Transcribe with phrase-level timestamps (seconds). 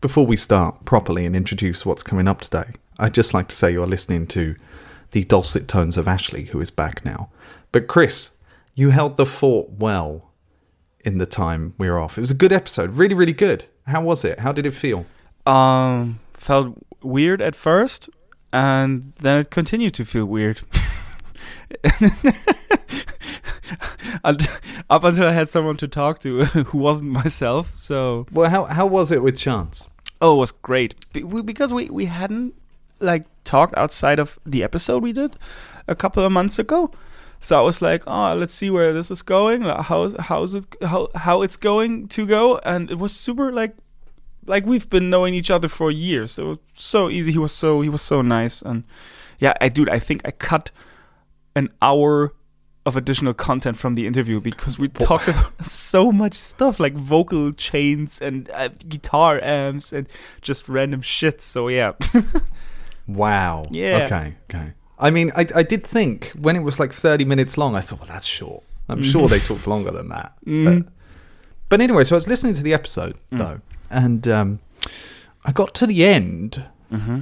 [0.00, 3.72] before we start properly and introduce what's coming up today, I'd just like to say
[3.72, 4.56] you're listening to
[5.10, 7.30] the dulcet tones of Ashley, who is back now.
[7.72, 8.36] But Chris,
[8.74, 10.30] you held the fort well
[11.04, 12.18] in the time we were off.
[12.18, 13.64] It was a good episode, really, really good.
[13.86, 14.40] How was it?
[14.40, 15.06] How did it feel?
[15.46, 18.10] Um, felt weird at first,
[18.52, 20.60] and then it continued to feel weird.
[24.90, 27.74] Up until I had someone to talk to who wasn't myself.
[27.74, 29.88] So, Well, how how was it with Chance?
[30.20, 32.54] oh, it was great Be- we- because we we hadn't
[33.00, 35.36] like talked outside of the episode we did
[35.86, 36.90] a couple of months ago.
[37.40, 39.62] So I was like, oh, let's see where this is going.
[39.62, 42.58] like, How how's it how how it's going to go?
[42.64, 43.76] And it was super like
[44.46, 46.38] like we've been knowing each other for years.
[46.38, 47.32] It was so easy.
[47.32, 48.60] He was so he was so nice.
[48.62, 48.82] And
[49.38, 50.72] yeah, I dude, I think I cut
[51.54, 52.32] an hour
[52.88, 57.52] of additional content from the interview because we talked about so much stuff like vocal
[57.52, 60.08] chains and uh, guitar amps and
[60.42, 61.40] just random shit.
[61.40, 61.92] So yeah,
[63.08, 63.66] Wow.
[63.70, 64.04] Yeah.
[64.04, 64.34] Okay.
[64.50, 64.72] Okay.
[64.98, 68.00] I mean, I I did think when it was like thirty minutes long, I thought,
[68.00, 68.62] well, that's short.
[68.90, 70.32] I'm sure they talked longer than that.
[70.46, 70.84] Mhm.
[71.68, 74.60] But, but anyway, so I was listening to the episode though, and um,
[75.44, 77.20] I got to the end, mm-hmm.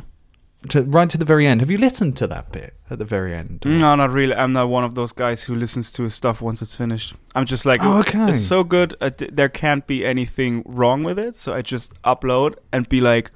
[0.70, 1.60] To right to the very end.
[1.60, 3.62] Have you listened to that bit at the very end?
[3.64, 4.34] no, not really.
[4.34, 7.14] I'm not one of those guys who listens to his stuff once it's finished.
[7.34, 8.30] I'm just like, Oh, okay.
[8.30, 8.94] it's so good.
[9.00, 11.36] Uh, d- there can't be anything wrong with it.
[11.36, 13.30] So I just upload and be like,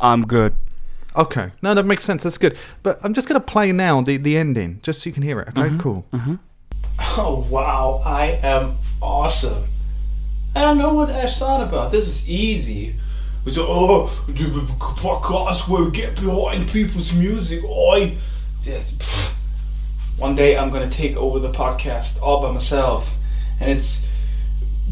[0.00, 0.54] I'm good.
[1.16, 1.50] Okay.
[1.62, 2.22] No, that makes sense.
[2.22, 2.56] That's good.
[2.82, 5.48] But I'm just gonna play now the the ending, just so you can hear it.
[5.56, 5.76] Okay.
[5.78, 6.06] Cool.
[7.18, 9.64] Oh wow, I am awesome.
[10.54, 11.92] I don't know what Ash thought about.
[11.92, 12.94] This is easy.
[13.46, 17.62] We said, oh, do a podcast where we get behind people's music.
[17.64, 18.16] Oi,
[18.62, 19.32] Yes.
[20.18, 23.14] One day I'm gonna take over the podcast all by myself,
[23.60, 24.04] and it's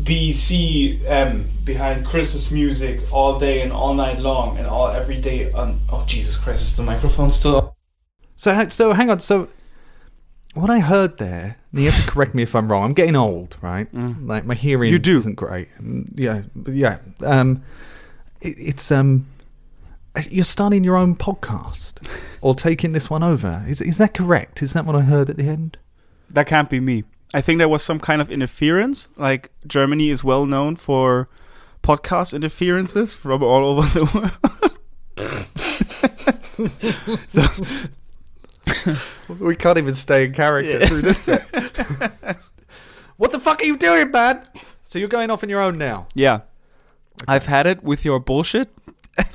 [0.01, 5.51] BCM behind Chris's music all day and all night long and all every day.
[5.53, 7.57] On oh Jesus Christ, is the microphone still?
[7.57, 7.71] on?
[8.37, 9.19] So, so hang on.
[9.19, 9.49] So,
[10.53, 12.85] what I heard there, and you have to correct me if I'm wrong.
[12.85, 13.89] I'm getting old, right?
[13.93, 14.93] Like my hearing Mm.
[14.93, 15.19] You do.
[15.19, 15.69] isn't great.
[16.15, 16.99] Yeah, but yeah.
[17.23, 17.63] Um,
[18.45, 19.27] it, it's um,
[20.29, 22.07] you're starting your own podcast
[22.41, 23.65] or taking this one over.
[23.67, 24.63] Is is that correct?
[24.63, 25.79] Is that what I heard at the end?
[26.31, 27.05] That can't be me.
[27.33, 29.09] I think there was some kind of interference.
[29.17, 31.29] Like Germany is well known for
[31.83, 35.41] podcast interferences from all over the world.
[37.27, 37.43] so
[39.45, 41.19] We can't even stay in character through this
[43.17, 44.43] what the fuck are you doing, man?
[44.85, 46.07] So you're going off on your own now.
[46.15, 46.41] yeah,
[47.29, 48.71] I've had it with your bullshit.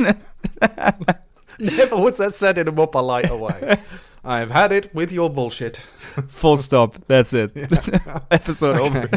[1.60, 3.80] Never was that said in a more polite way.
[4.24, 5.78] I've had it with your bullshit.
[6.28, 6.96] Full stop.
[7.08, 7.52] That's it.
[8.32, 9.10] Episode over.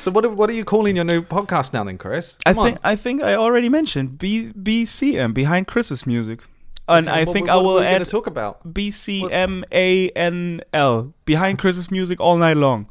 [0.00, 2.38] So what are, what are you calling your new podcast now then, Chris?
[2.46, 2.78] I think on.
[2.82, 6.40] I think I already mentioned B BCM behind Chris's music,
[6.88, 8.72] and Okay, I think what I will add talk about.
[8.72, 12.88] B C M A N L behind Chris's music all night long.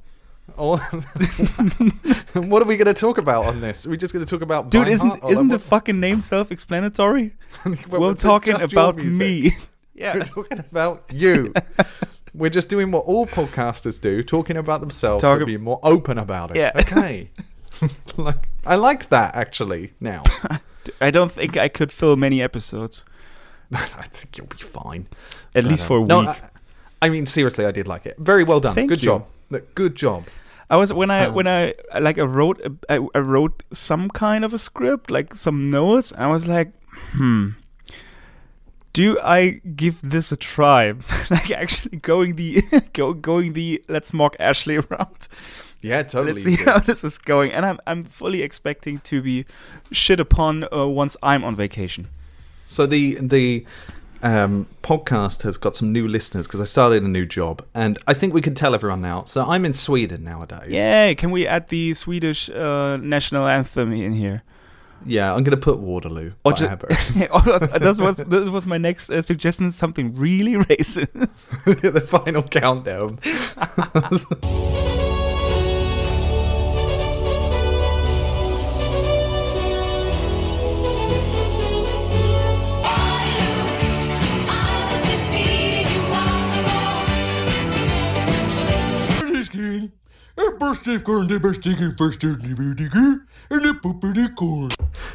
[2.34, 3.86] What are we going to talk about on this?
[3.86, 5.24] Are we just going to talk about Dude, Vine isn't Heart?
[5.24, 7.34] Or isn't the like fucking name self-explanatory?
[7.64, 9.20] what- We're well, it's talking just your about music.
[9.20, 9.52] me.
[9.96, 10.24] We're yeah.
[10.24, 11.54] talking about you.
[12.34, 16.18] We're just doing what all podcasters do, talking about themselves, Talk but being more open
[16.18, 16.58] about it.
[16.58, 16.72] Yeah.
[16.76, 17.32] Okay.
[18.18, 19.94] like I like that actually.
[20.00, 20.22] Now,
[21.02, 23.04] I don't think I could fill many episodes,
[23.74, 25.08] I think you'll be fine.
[25.56, 26.30] at But, least for a no, week.
[26.30, 26.50] I,
[27.02, 28.18] I mean, seriously, I did like it.
[28.18, 28.76] Very well done.
[28.76, 29.06] Thank good you.
[29.06, 29.26] job.
[29.50, 30.26] Look, Good job.
[30.70, 34.10] I was when I Um, when I like I wrote a- I, I wrote some
[34.10, 36.12] kind of a script, like some notes.
[36.12, 36.72] And I was like,
[37.14, 37.50] hmm,
[38.94, 40.94] do I give this a try?
[41.30, 42.62] like actually going the
[42.94, 45.28] go, going the let's mock Ashley route.
[45.82, 46.34] Yeah, totally.
[46.44, 47.52] Let's see how this is going.
[47.52, 49.46] And I'm I'm fully expecting to be
[49.92, 52.08] shit upon uh, once I'm on vacation.
[52.66, 53.66] So the the
[54.22, 58.14] um, podcast has got some new listeners because I started a new job, and I
[58.14, 59.24] think we can tell everyone now.
[59.24, 60.70] So I'm in Sweden nowadays.
[60.72, 61.16] Yay!
[61.16, 64.44] Can we add the Swedish uh, national anthem in here?
[65.06, 65.34] yeah.
[65.34, 66.34] I'm gonna put Waterloo.
[66.44, 69.72] Or ju- that was that was my next uh, suggestion.
[69.72, 71.52] Something really racist.
[71.94, 73.20] the final countdown.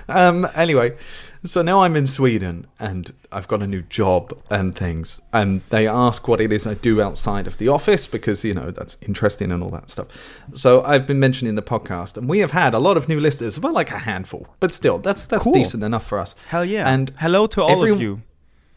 [0.09, 0.97] Um, anyway,
[1.44, 5.23] so now I'm in Sweden and I've got a new job and things.
[5.32, 8.71] And they ask what it is I do outside of the office because, you know,
[8.71, 10.09] that's interesting and all that stuff.
[10.53, 13.56] So I've been mentioning the podcast and we have had a lot of new listeners,
[13.56, 15.53] about like a handful, but still, that's, that's cool.
[15.53, 16.35] decent enough for us.
[16.49, 16.88] Hell yeah.
[16.88, 18.23] And hello to all every- of you.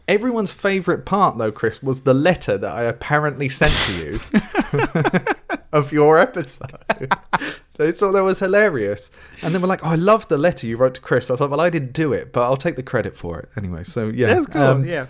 [0.08, 4.20] Everyone's favorite part, though, Chris, was the letter that I apparently sent to you.
[5.72, 6.72] of your episode.
[7.78, 9.12] they thought that was hilarious.
[9.44, 11.30] And then we're like, oh, I love the letter you wrote to Chris.
[11.30, 13.50] I was like, well, I didn't do it, but I'll take the credit for it
[13.58, 13.84] anyway.
[13.84, 14.28] So, yeah.
[14.28, 14.62] That's cool.
[14.62, 15.08] um, yeah.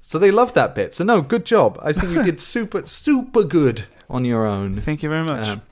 [0.00, 0.94] So they loved that bit.
[0.94, 1.78] So, no, good job.
[1.82, 4.80] I think you did super, super good on your own.
[4.80, 5.46] Thank you very much.
[5.46, 5.62] Um,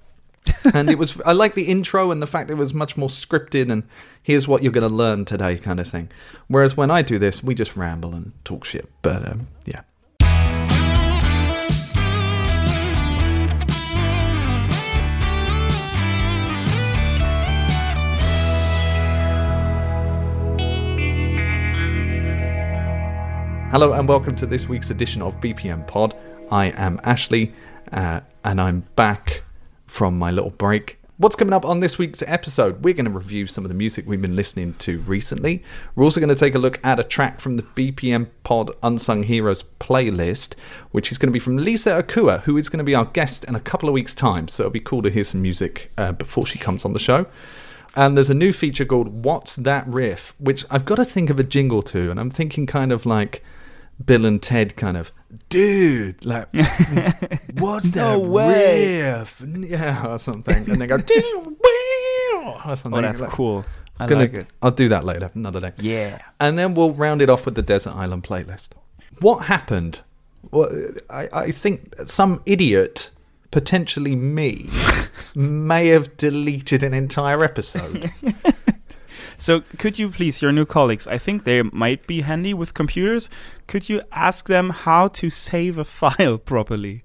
[0.74, 3.70] and it was I like the intro and the fact it was much more scripted
[3.70, 3.82] and
[4.22, 6.08] here's what you're going to learn today kind of thing.
[6.48, 8.88] Whereas when I do this, we just ramble and talk shit.
[9.02, 9.82] But um, yeah.
[23.72, 26.16] Hello and welcome to this week's edition of BPM Pod.
[26.52, 27.52] I am Ashley
[27.92, 29.42] uh, and I'm back
[29.86, 31.00] from my little break.
[31.18, 32.84] What's coming up on this week's episode?
[32.84, 35.64] We're going to review some of the music we've been listening to recently.
[35.94, 39.24] We're also going to take a look at a track from the BPM Pod Unsung
[39.24, 40.54] Heroes playlist,
[40.92, 43.44] which is going to be from Lisa Akua, who is going to be our guest
[43.44, 44.46] in a couple of weeks' time.
[44.46, 47.26] So it'll be cool to hear some music uh, before she comes on the show.
[47.96, 51.40] And there's a new feature called What's That Riff, which I've got to think of
[51.40, 53.42] a jingle to, and I'm thinking kind of like
[54.04, 55.10] Bill and Ted kind of,
[55.48, 56.48] dude, like,
[57.54, 59.02] what's No that way.
[59.02, 59.42] riff?
[59.46, 60.70] Yeah, or something.
[60.70, 60.96] And they go,
[62.66, 62.98] or something.
[62.98, 63.64] oh, that's Like, cool.
[63.98, 64.46] I gonna- like it.
[64.62, 65.72] I'll do that later, another day.
[65.78, 66.20] Yeah.
[66.38, 68.70] And then we'll round it off with the Desert Island playlist.
[69.20, 70.00] What happened?
[70.50, 70.70] Well,
[71.08, 73.10] I, I think some idiot,
[73.50, 74.68] potentially me,
[75.34, 78.10] may have deleted an entire episode.
[79.38, 83.28] So, could you please, your new colleagues, I think they might be handy with computers.
[83.66, 87.04] Could you ask them how to save a file properly?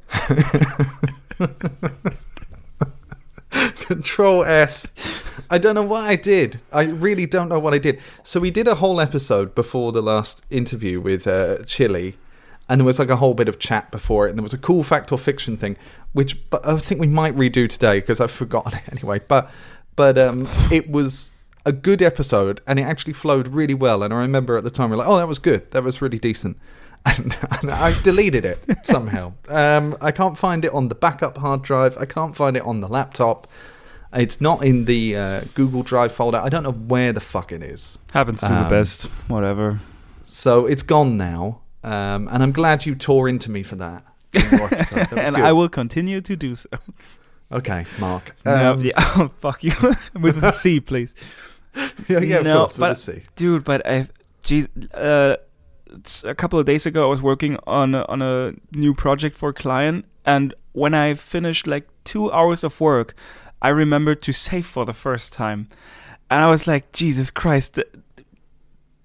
[3.51, 5.23] Control S.
[5.49, 6.61] I don't know what I did.
[6.71, 7.99] I really don't know what I did.
[8.23, 12.15] So we did a whole episode before the last interview with uh, Chili,
[12.69, 14.57] and there was like a whole bit of chat before it, and there was a
[14.57, 15.75] cool fact or fiction thing,
[16.13, 19.19] which but I think we might redo today because I've forgotten it anyway.
[19.19, 19.51] But
[19.97, 21.30] but um, it was
[21.65, 24.03] a good episode, and it actually flowed really well.
[24.03, 25.69] And I remember at the time we were like, "Oh, that was good.
[25.71, 26.57] That was really decent."
[27.03, 29.33] And, and I deleted it somehow.
[29.49, 31.97] Um, I can't find it on the backup hard drive.
[31.97, 33.47] I can't find it on the laptop.
[34.13, 36.37] It's not in the uh, Google Drive folder.
[36.37, 37.97] I don't know where the fuck it is.
[38.13, 39.05] Happens to the Um, best.
[39.29, 39.79] Whatever.
[40.23, 41.61] So it's gone now.
[41.83, 44.05] Um, and I'm glad you tore into me for that.
[44.33, 44.95] in your episode.
[45.07, 45.45] That And good.
[45.45, 46.69] I will continue to do so.
[47.51, 48.35] Okay, Mark.
[48.45, 49.73] no, Um, yeah, oh, fuck you.
[50.13, 51.15] with a C, please.
[52.09, 53.21] yeah, yeah, no, course, but- C.
[53.35, 54.07] dude but i
[54.43, 55.35] geez uh
[55.91, 59.35] it's a couple of days ago i was working on a, on a new project
[59.35, 63.13] for a client and when i finished like two hours of work
[63.61, 65.67] i remembered to save for the first time
[66.29, 67.87] and i was like jesus christ th-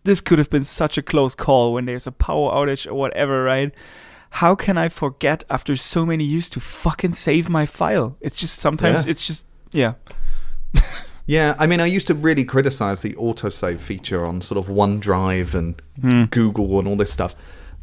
[0.05, 3.43] this could have been such a close call when there's a power outage or whatever
[3.43, 3.75] right
[4.31, 8.59] how can i forget after so many years to fucking save my file it's just
[8.59, 9.11] sometimes Yeah.
[9.11, 9.95] it's just yeah
[11.27, 15.55] Yeah, I mean, I used to really criticize the autosave feature on sort of OneDrive
[15.55, 16.25] and Hmm.
[16.27, 17.35] Google and all this stuff.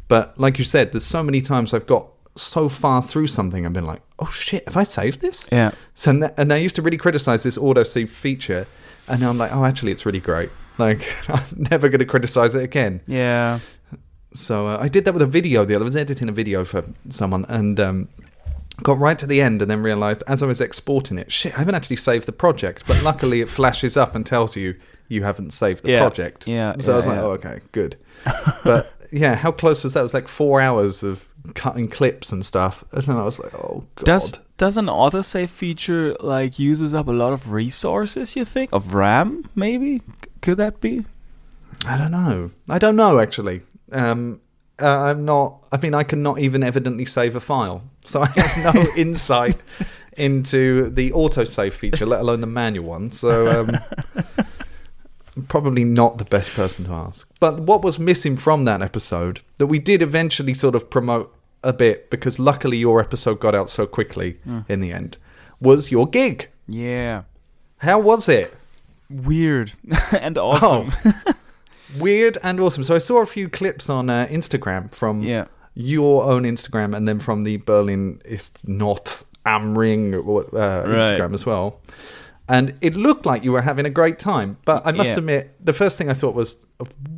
[0.08, 3.72] But like you said, there's so many times I've got so far through something I've
[3.72, 5.48] been like, oh shit, have I saved this?
[5.52, 8.66] yeah So, and, and I used to really criticize this autosave feature.
[9.08, 10.50] And now I'm like, oh, actually, it's really great.
[10.78, 13.00] Like, I'm never going to criticize it again.
[13.06, 13.60] yeah
[14.32, 15.84] So uh, I did that with a video the other.
[15.84, 18.08] I was editing a video for someone and um,
[18.82, 21.58] got right to the end and then realized as I was exporting it, shit, I
[21.58, 22.84] haven't actually saved the project.
[22.86, 24.74] But luckily, it flashes up and tells you
[25.08, 26.46] you haven't saved the Yeah, project.
[26.46, 27.22] yeah, So I was like, yeah.
[27.22, 27.96] oh, okay, good.
[28.64, 30.00] but yeah, how close was that?
[30.00, 32.82] It was like four hours of cutting clips and stuff.
[32.92, 34.04] And then I was like, oh god.
[34.06, 38.34] Does does an autosave feature like uses up a lot of resources?
[38.36, 39.48] You think of RAM?
[39.54, 40.00] Maybe
[40.40, 41.04] could that be?
[41.86, 42.50] I don't know.
[42.70, 43.60] I don't know actually.
[43.92, 44.40] Um,
[44.80, 45.66] uh, I'm not.
[45.72, 49.56] I mean, I cannot even evidently save a file, so I have no insight
[50.16, 53.10] into the autosave feature, let alone the manual one.
[53.12, 53.78] So um,
[55.48, 57.28] probably not the best person to ask.
[57.40, 61.72] But what was missing from that episode that we did eventually sort of promote a
[61.72, 64.38] bit because luckily your episode got out so quickly
[64.68, 65.16] in the end
[65.60, 66.48] was your gig.
[66.68, 67.22] Yeah,
[67.78, 68.54] How was it?
[69.10, 69.72] weird
[70.20, 70.90] and awesome.
[71.98, 72.84] Weird and awesome.
[72.84, 77.06] So I saw a few clips on uh, Instagram from Yeah, your own Instagram and
[77.08, 81.80] then from the Berlin ist not am Ring uh, Instagram as well.
[82.48, 84.56] and it looked like you were having a great time.
[84.66, 85.18] But I must Yeah.
[85.18, 86.66] admit, the first thing I thought was,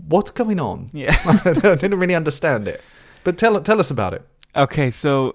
[0.09, 1.16] "What's going on?" Yeah.
[1.45, 2.80] I didn't really understand it.
[3.25, 4.23] But tell tell us about it.
[4.54, 5.35] Okay, so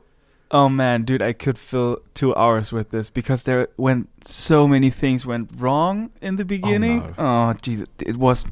[0.50, 4.90] oh man, dude, I could fill two hours with this because there went so many
[4.92, 7.14] things went wrong in the beginning.
[7.18, 8.46] Oh, Jesus, it was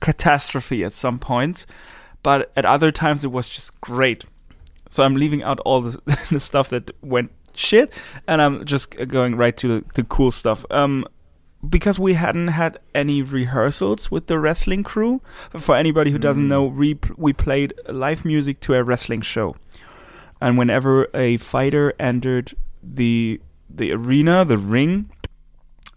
[0.00, 1.66] catastrophe at some points,
[2.22, 4.24] but at other times it was just great.
[4.88, 6.00] So I'm leaving out all the,
[6.30, 7.92] the stuff that went shit,
[8.28, 10.64] and I'm just going right to the, the cool stuff.
[10.70, 11.06] Um,
[11.68, 15.20] because we hadn't had any rehearsals with the wrestling crew.
[15.50, 19.56] For anybody who doesn't know, we, we played live music to a wrestling show.
[20.40, 25.10] And whenever a fighter entered the the arena, the ring,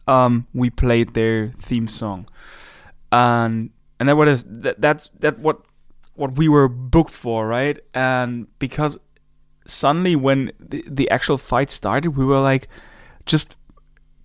[0.08, 2.27] um, we played their theme song.
[3.12, 5.62] And and that what is that, that's that what
[6.15, 7.79] what we were booked for, right?
[7.94, 8.98] And because
[9.65, 12.68] suddenly when the, the actual fight started, we were like
[13.25, 13.56] just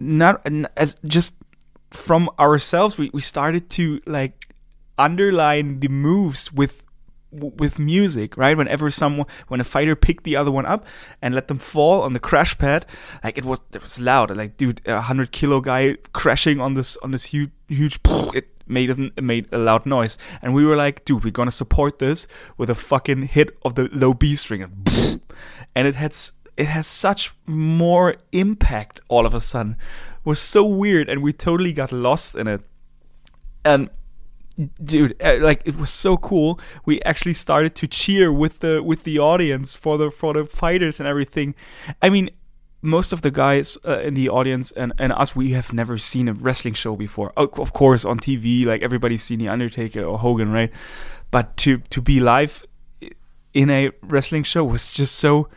[0.00, 0.44] not
[0.76, 1.34] as just
[1.90, 4.52] from ourselves we, we started to like
[4.98, 6.84] underline the moves with
[7.34, 10.84] with music right whenever someone when a fighter picked the other one up
[11.20, 12.86] and let them fall on the crash pad
[13.22, 16.96] like it was it was loud like dude a 100 kilo guy crashing on this
[16.98, 17.98] on this huge huge
[18.34, 21.98] it made it made a loud noise and we were like dude we're gonna support
[21.98, 22.26] this
[22.56, 25.20] with a fucking hit of the low b string and
[25.88, 26.14] it had
[26.56, 29.72] it has such more impact all of a sudden.
[29.72, 32.60] It was so weird, and we totally got lost in it.
[33.64, 33.90] And
[34.82, 36.60] dude, uh, like it was so cool.
[36.84, 41.00] We actually started to cheer with the with the audience for the for the fighters
[41.00, 41.54] and everything.
[42.02, 42.30] I mean,
[42.82, 46.28] most of the guys uh, in the audience and, and us, we have never seen
[46.28, 47.32] a wrestling show before.
[47.36, 50.70] Of course, on TV, like everybody's seen the Undertaker or Hogan, right?
[51.30, 52.64] But to to be live
[53.52, 55.48] in a wrestling show was just so.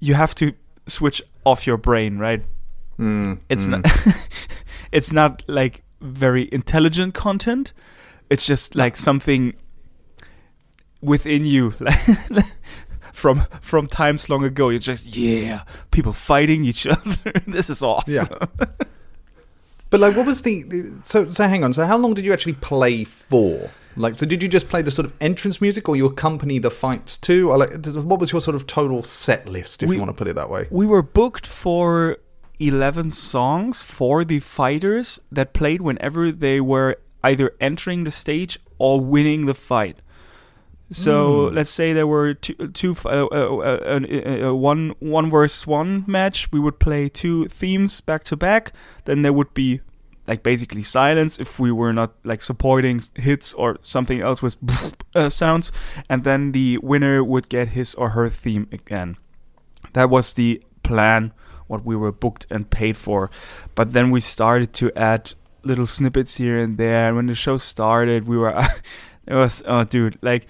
[0.00, 0.54] You have to
[0.86, 2.42] switch off your brain, right?
[2.98, 3.82] Mm, It's mm.
[3.82, 4.28] not.
[4.92, 7.72] it's not like very intelligent content.
[8.32, 9.54] It's just like something
[11.00, 12.00] within you, like
[13.12, 14.70] from from times long ago.
[14.70, 17.32] You're just yeah, people fighting each other.
[17.46, 18.14] this is awesome.
[18.14, 18.26] Yeah.
[19.90, 21.46] But like, what was the, the so so?
[21.46, 21.72] Hang on.
[21.72, 23.70] So how long did you actually play for?
[23.94, 26.70] Like, so did you just play the sort of entrance music, or you accompany the
[26.70, 27.50] fights too?
[27.50, 30.14] Or like, what was your sort of total set list, if We- you want to
[30.16, 30.66] put it that way?
[30.70, 32.16] We were booked for
[32.58, 39.00] 11 songs for the fighters that played whenever they were either entering the stage or
[39.00, 40.00] winning the fight.
[40.92, 45.30] So let's say there were two, two f- uh, uh, uh, uh, uh, one one
[45.30, 46.52] versus one match.
[46.52, 48.72] We would play two themes back to back.
[49.06, 49.80] Then there would be
[50.26, 54.56] like basically silence if we were not like supporting hits or something else with
[55.14, 55.72] uh, sounds,
[56.08, 59.16] and then the winner would get his or her theme again.
[59.94, 61.32] That was the plan,
[61.66, 63.30] what we were booked and paid for.
[63.74, 65.32] But then we started to add
[65.64, 67.08] little snippets here and there.
[67.08, 68.50] And when the show started, we were,
[69.26, 70.46] it was, oh, dude, like,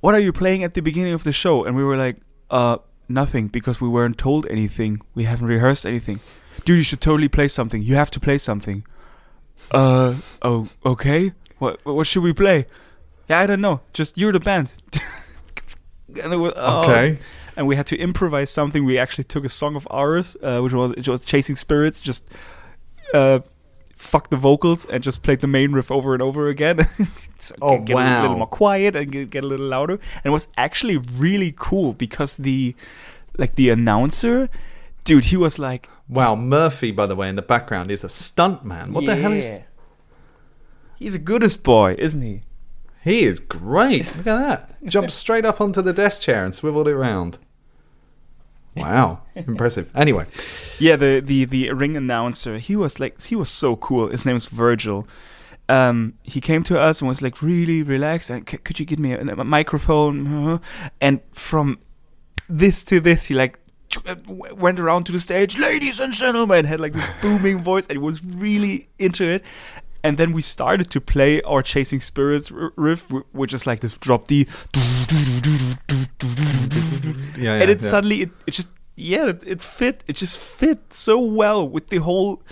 [0.00, 1.64] what are you playing at the beginning of the show?
[1.64, 2.16] And we were like,
[2.50, 2.78] uh,
[3.08, 5.00] nothing, because we weren't told anything.
[5.14, 6.20] We haven't rehearsed anything.
[6.64, 7.82] Dude, you should totally play something.
[7.82, 8.84] You have to play something.
[9.70, 11.32] Uh, oh, okay.
[11.58, 12.66] What, what should we play?
[13.28, 13.80] Yeah, I don't know.
[13.92, 14.74] Just you're the band.
[16.22, 17.18] and it was, oh, Okay.
[17.56, 18.84] and we had to improvise something.
[18.84, 22.28] We actually took a song of ours, uh, which was, which was "Chasing Spirits," just
[23.14, 23.40] uh,
[24.02, 26.88] fuck the vocals and just played the main riff over and over again.
[27.38, 29.94] so Oh, get, get a little more quiet and get, get a little louder.
[29.94, 32.74] And it was actually really cool because the
[33.38, 34.50] like the announcer,
[35.04, 38.64] dude, he was like, Wow, Murphy, by the way, in the background is a stunt
[38.64, 38.92] man.
[38.92, 39.46] What the hell is?
[39.46, 39.62] Yeah.
[40.98, 42.42] He's a goodest boy, isn't he?
[43.02, 44.04] He is great.
[44.16, 44.84] Look at that.
[44.84, 47.38] Jumped straight up onto the desk chair and swiveled it round.
[48.76, 49.90] Wow, impressive.
[49.94, 50.26] Anyway,
[50.78, 54.08] Yeah, the, the the ring announcer, he was like he was so cool.
[54.08, 55.06] His name was Virgil.
[55.68, 58.30] Um, he came to us and was like really relaxed.
[58.30, 60.26] And "C- could you give me a, a microphone?
[60.26, 60.58] Uh-huh."
[61.00, 61.78] And from
[62.48, 63.58] this to this, he like
[64.06, 67.98] uh, went around to the stage, ladies and gentlemen, had like this booming voice, and
[67.98, 69.44] he was really into it.
[70.04, 73.80] And then we started to play our Chasing Spirits r- riff, wh- which is like
[73.80, 74.46] this drop D,
[77.36, 77.88] yeah, and it yeah.
[77.88, 81.98] suddenly it, it just yeah it, it fit it just fit so well with the
[81.98, 82.42] whole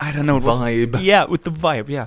[0.00, 0.98] I don't know it was- Vibe.
[1.02, 2.06] yeah with the vibe yeah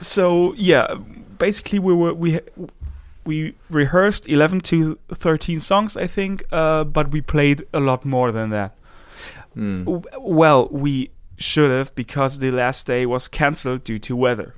[0.00, 0.94] so yeah
[1.38, 2.40] basically we were we
[3.24, 8.32] we rehearsed 11 to 13 songs I think uh, but we played a lot more
[8.32, 8.74] than that
[9.56, 9.84] Mm.
[9.86, 14.54] W- well we should have because the last day was cancelled due to weather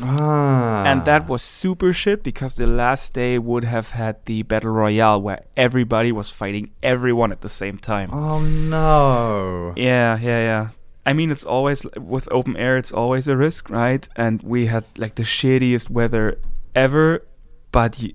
[0.00, 4.70] Ah, and that was super shit because the last day would have had the battle
[4.70, 8.10] royale where everybody was fighting everyone at the same time.
[8.12, 9.72] Oh no!
[9.76, 10.68] Yeah, yeah, yeah.
[11.04, 12.76] I mean, it's always with open air.
[12.78, 14.08] It's always a risk, right?
[14.14, 16.38] And we had like the shittiest weather
[16.76, 17.26] ever,
[17.72, 18.12] but y-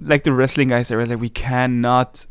[0.00, 2.26] like the wrestling guys, they were like, we cannot,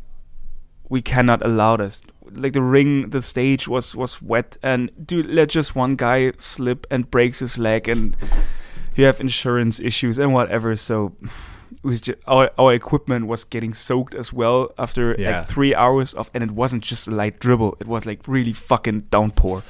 [0.88, 2.02] we cannot allow this.
[2.34, 6.86] Like the ring, the stage was was wet, and dude, let just one guy slip
[6.90, 8.16] and breaks his leg, and
[8.96, 10.76] you have insurance issues and whatever.
[10.76, 11.12] So.
[11.82, 15.38] It was just, our our equipment was getting soaked as well after Yeah.
[15.38, 18.52] like three hours of, and it wasn't just a light dribble; it was like really
[18.52, 19.62] fucking downpour.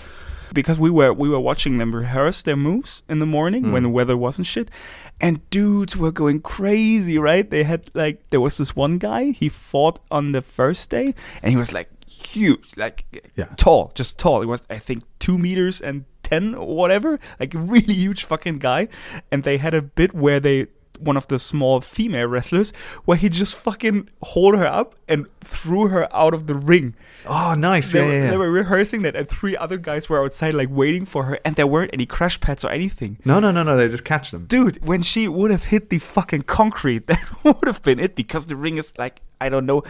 [0.52, 3.86] Because we were we were watching them rehearse their moves in the morning when mm.
[3.86, 4.70] the weather wasn't shit,
[5.20, 7.48] and dudes were going crazy, right?
[7.48, 11.50] They had like there was this one guy he fought on the first day, and
[11.50, 13.48] he was like huge, like Yeah.
[13.56, 14.42] tall, just tall.
[14.42, 18.88] It was I think two meters and ten or whatever, like really huge fucking guy.
[19.30, 20.66] And they had a bit where they
[21.00, 22.72] one of the small female wrestlers
[23.04, 26.94] where he just fucking hold her up and threw her out of the ring.
[27.26, 27.90] Oh, nice.
[27.90, 28.30] They, yeah, were, yeah, yeah.
[28.30, 31.56] they were rehearsing that, and three other guys were outside, like waiting for her, and
[31.56, 33.18] there weren't any crash pads or anything.
[33.24, 33.76] No, no, no, no.
[33.76, 34.46] They just catch them.
[34.46, 38.46] Dude, when she would have hit the fucking concrete, that would have been it because
[38.46, 39.82] the ring is like I don't know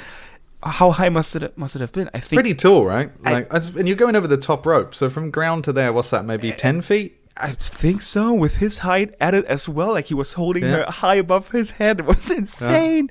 [0.65, 2.09] how high must it must it have been.
[2.15, 3.11] I think Pretty tall, right?
[3.23, 4.95] Like, that's- and you're going over the top rope.
[4.95, 6.25] So from ground to there, what's that?
[6.25, 7.21] Maybe Eh, ten feet.
[7.37, 9.93] I think so with his height added as well.
[9.93, 10.85] Like he was holding Yeah.
[10.85, 12.01] her high above his head.
[12.01, 13.11] It was insane.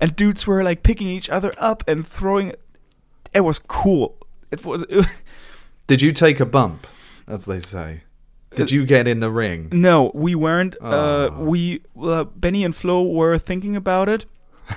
[0.00, 2.48] And dudes were like picking each other up and throwing.
[2.50, 2.60] It
[3.34, 4.16] It was cool.
[4.50, 4.84] It was.
[5.86, 6.86] Did you take a bump,
[7.28, 8.02] as they say?
[8.56, 9.68] Did you get in the ring?
[9.72, 10.74] no, we weren't.
[10.80, 11.44] Uh, Oh.
[11.44, 14.26] we uh, Benny and Flo were thinking about it.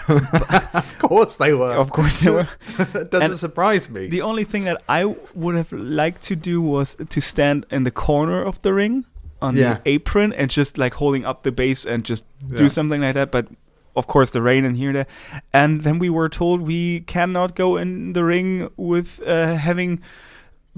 [0.08, 1.74] Of course they were.
[1.76, 2.48] Of course, they were.
[2.94, 4.08] That doesn't And surprise me.
[4.08, 7.92] The only thing that I would have liked to do was to stand in the
[7.92, 9.06] corner of the ring
[9.42, 9.74] on Yeah.
[9.84, 12.58] the apron and just like holding up the base and just Yeah.
[12.58, 13.32] do something like that.
[13.32, 13.48] But
[13.96, 15.08] of course, the rain and here there.
[15.52, 20.02] And then we were told we cannot go in the ring with uh, having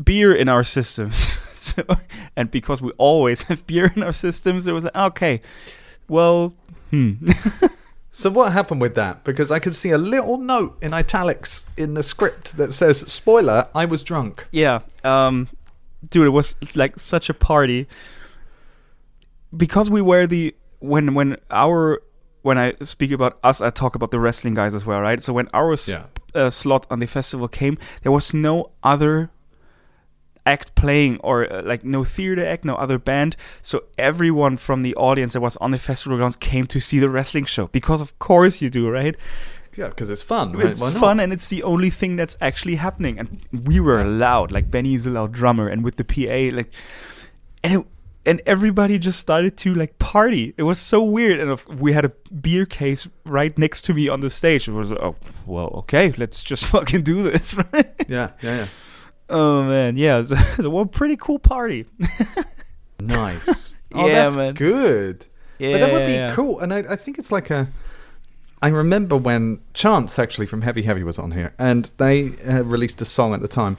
[0.03, 1.15] beer in our systems.
[1.53, 1.81] so,
[2.35, 5.39] and because we always have beer in our systems, it was like, okay,
[6.09, 6.53] well,
[6.91, 7.13] hmm.
[8.17, 9.25] So what happened with that?
[9.25, 13.67] Because I could see a little note in italics in the script that says, "Spoiler:
[13.75, 15.49] I was drunk." Yeah, um,
[16.09, 17.87] dude, it was like such a party
[19.55, 22.01] because we were the when when our
[22.41, 25.21] when I speak about us, I talk about the wrestling guys as well, right?
[25.21, 26.03] So when our s- Yeah.
[26.33, 29.29] uh, slot on the festival came, there was no other
[30.45, 33.35] act playing or uh, like no theater act, no other band.
[33.61, 37.09] So everyone from the audience that was on the festival grounds came to see the
[37.09, 39.15] wrestling show because of course you do, right?
[39.75, 40.53] Yeah, because it's fun.
[40.53, 40.67] right?
[40.67, 43.19] It's fun and it's the only thing that's actually happening.
[43.19, 46.73] And we were loud, like Benny is a loud drummer, and with the PA, like,
[47.61, 47.87] and it,
[48.25, 50.53] and everybody just started to like party.
[50.57, 51.39] It was so weird.
[51.39, 54.67] And we had a beer case right next to me on the stage.
[54.67, 57.93] It was oh well, okay, let's just fucking do this, right?
[58.07, 58.67] Yeah, yeah, yeah.
[59.29, 61.85] Oh man, yeah, it was, it was a pretty cool party.
[62.99, 63.79] Nice.
[63.93, 64.53] oh, Yeah, that's man.
[64.53, 65.25] good.
[65.59, 66.33] Yeah, but that would be yeah.
[66.33, 66.59] cool.
[66.59, 67.67] And I, I think it's like a.
[68.61, 73.01] I remember when Chance actually from Heavy Heavy was on here, and they uh, released
[73.01, 73.77] a song at the time,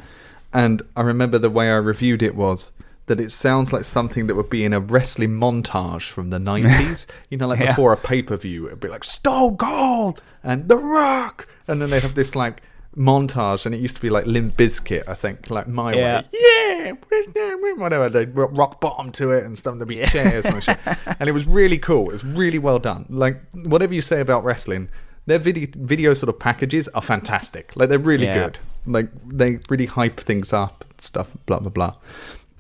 [0.53, 2.73] and I remember the way I reviewed it was
[3.07, 7.07] that it sounds like something that would be in a wrestling montage from the nineties.
[7.31, 7.69] you know, like Yeah.
[7.69, 11.91] before a pay per view, it'd be like Stone Cold and The Rock, and then
[11.91, 12.63] they'd have this like
[12.97, 16.23] montage, and it used to be like Limp Bizkit, I think, like My Yeah.
[16.23, 16.93] Way,
[17.35, 18.09] yeah, whatever.
[18.09, 19.77] They rock bottom to it and stuff.
[19.79, 20.79] There'd be chairs and shit,
[21.21, 22.09] and it was really cool.
[22.09, 23.07] It was really well done.
[23.09, 24.89] Like whatever you say about wrestling,
[25.27, 27.73] their video video sort of packages are fantastic.
[27.77, 28.45] Like they're really Yeah.
[28.45, 28.59] good.
[28.87, 31.95] Like they really hype things up, and stuff, blah blah blah.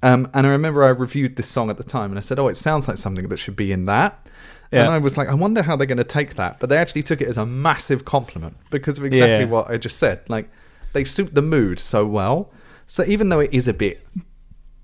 [0.02, 2.48] Um, and I remember I reviewed this song at the time, and I said, "Oh,
[2.48, 4.26] it sounds like something that should be in that."
[4.72, 6.58] And I was like, I wonder how they're going to take that.
[6.60, 9.50] But they actually took it as a massive compliment because of exactly Yeah.
[9.50, 10.20] what I just said.
[10.28, 10.48] Like,
[10.92, 12.50] they suit the mood so well.
[12.86, 14.06] So even though it is a bit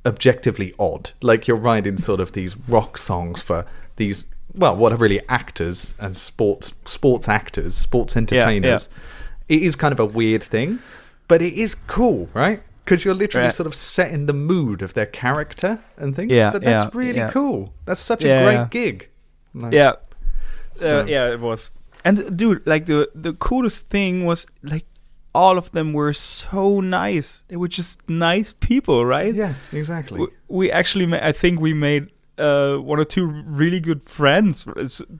[0.04, 3.64] objectively odd, like you're writing sort of these rock songs for
[3.96, 8.88] these, well, what are really actors and sports sports actors, sports entertainers,
[9.48, 10.78] it is kind of a weird thing,
[11.28, 12.62] but it is cool, right?
[12.84, 13.50] Because you're literally Yeah.
[13.50, 16.32] sort of setting the mood of their character and things.
[16.32, 17.30] Yeah, but that's yeah, really yeah.
[17.30, 17.72] cool.
[17.84, 18.66] That's such a Yeah, great yeah.
[18.70, 19.08] gig.
[19.54, 19.92] Like- Yeah.
[20.76, 21.70] So- Uh, yeah, it was.
[22.04, 24.86] And dude, like the the coolest thing was like
[25.34, 27.44] all of them were so nice.
[27.48, 29.34] They were just nice people, right?
[29.34, 30.18] Yeah, exactly.
[30.20, 32.02] We, we actually, ma- I think we made
[32.38, 34.66] uh, one or two really good friends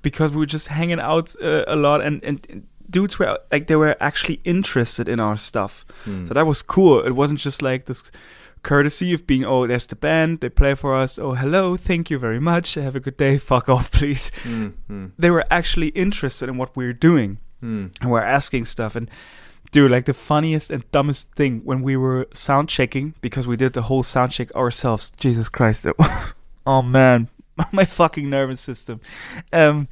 [0.03, 3.66] because we were just hanging out uh, a lot, and, and and dudes were like
[3.68, 5.85] they were actually interested in our stuff.
[6.05, 6.27] Hmm.
[6.27, 7.07] So that was cool.
[7.07, 8.11] It wasn't just like this
[8.62, 11.18] courtesy of being, oh, there's the band, they play for us.
[11.18, 12.75] Oh, hello, thank you very much.
[12.75, 13.38] Have a good day.
[13.53, 17.92] Fuck off, please Mm, mm, they were actually interested in what we are doing mm.
[18.01, 19.11] and were asking stuff and
[19.70, 23.72] dude, like the funniest and dumbest thing when we were sound checking because we did
[23.72, 25.11] the whole sound check ourselves.
[25.16, 25.87] Jesus Christ!
[26.64, 27.29] Oh man,
[27.72, 29.01] my fucking nervous system.
[29.53, 29.88] Um,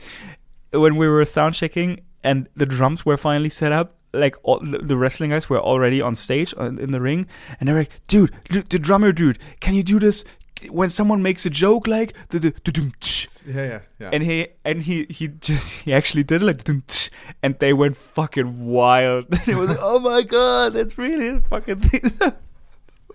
[0.72, 4.96] when we were sound checking and the drums were finally set up, like all, the
[4.96, 7.27] wrestling guys were already on stage uh, in the ring,
[7.59, 10.25] and they were like, "Dude, the, the drummer dude, can you do this?"
[10.68, 12.92] When someone makes a joke like the the,
[13.46, 14.11] Yeah, yeah, yeah.
[14.12, 16.64] and he and he he just he actually did it like
[17.42, 19.27] and they went fucking wild.
[19.49, 22.12] it was like, oh my god, that's really a fucking thing.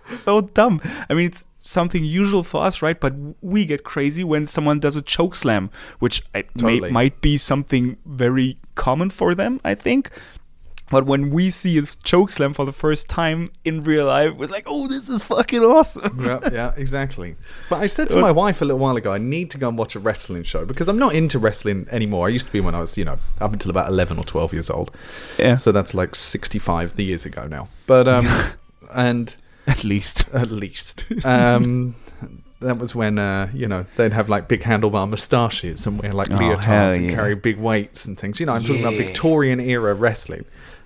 [0.07, 0.81] so dumb.
[1.09, 2.99] I mean, it's something usual for us, right?
[2.99, 7.37] But we get crazy when someone does a choke slam, which I, may, might be
[7.37, 10.11] something very common for them, I think.
[10.91, 14.47] But when we see a choke slam for the first time in real life, we're
[14.47, 17.35] like, "Oh, this is fucking awesome!" yeah, yeah, exactly.
[17.69, 19.77] But I said to my wife a little while ago, I need to go and
[19.77, 22.27] watch a wrestling show because I'm not into wrestling anymore.
[22.27, 24.53] I used to be when I was, you know, up until about 11 or 12
[24.53, 24.91] years old.
[25.39, 27.67] Yeah, So that's like 65 years ago now.
[27.87, 28.27] But, um,
[28.93, 30.29] and at least.
[30.33, 31.03] at least.
[31.25, 31.95] Um,
[32.59, 36.31] that was when, uh, you know, they'd have like big handlebar moustaches and wear like
[36.31, 38.39] Oh, leotards hell and carry big weights and things.
[38.39, 40.45] You know, I'm talking about Victorian era wrestling.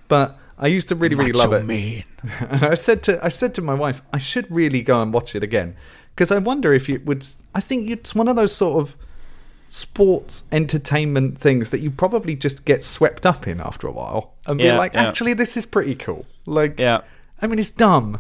[0.10, 1.66] But I used to really, really love it.
[1.66, 2.04] Man.
[2.42, 5.36] And I said to I said to my wife, I should really go and watch
[5.36, 5.78] it again
[6.14, 7.26] because I wonder if it would.
[7.56, 8.96] I think it's one of those sort of
[9.70, 14.58] sports entertainment things that you probably just get swept up in after a while and
[14.58, 15.08] be like, yeah.
[15.08, 16.26] actually, this is pretty cool.
[16.46, 17.02] Like, Yeah,
[17.42, 18.20] I mean, it's dumb,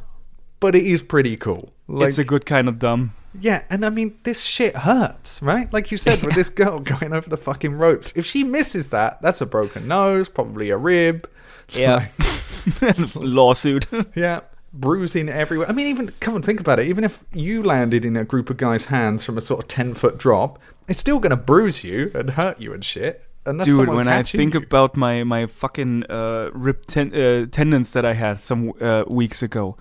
[0.59, 1.73] but it is pretty cool.
[1.87, 3.13] Like, it's a good kind of dumb.
[3.41, 5.71] yeah, and I mean, this shit hurts, right?
[5.73, 8.13] Like you said, with this girl going over the fucking ropes.
[8.15, 11.27] If she misses that, that's a broken nose, probably a rib.
[11.75, 12.07] Yeah.
[13.15, 13.87] Lawsuit.
[14.15, 14.41] Yeah,
[14.73, 15.67] bruising everywhere.
[15.69, 16.87] I mean, even come and think about it.
[16.87, 19.93] Even if you landed in a group of guys' hands from a sort of ten
[19.93, 23.23] foot drop, it's still going to bruise you and hurt you and shit.
[23.45, 24.59] And that's Dude, when I think you.
[24.59, 29.41] about my my fucking uh, rib ten- uh, tendons that I had some uh, weeks
[29.41, 29.77] ago,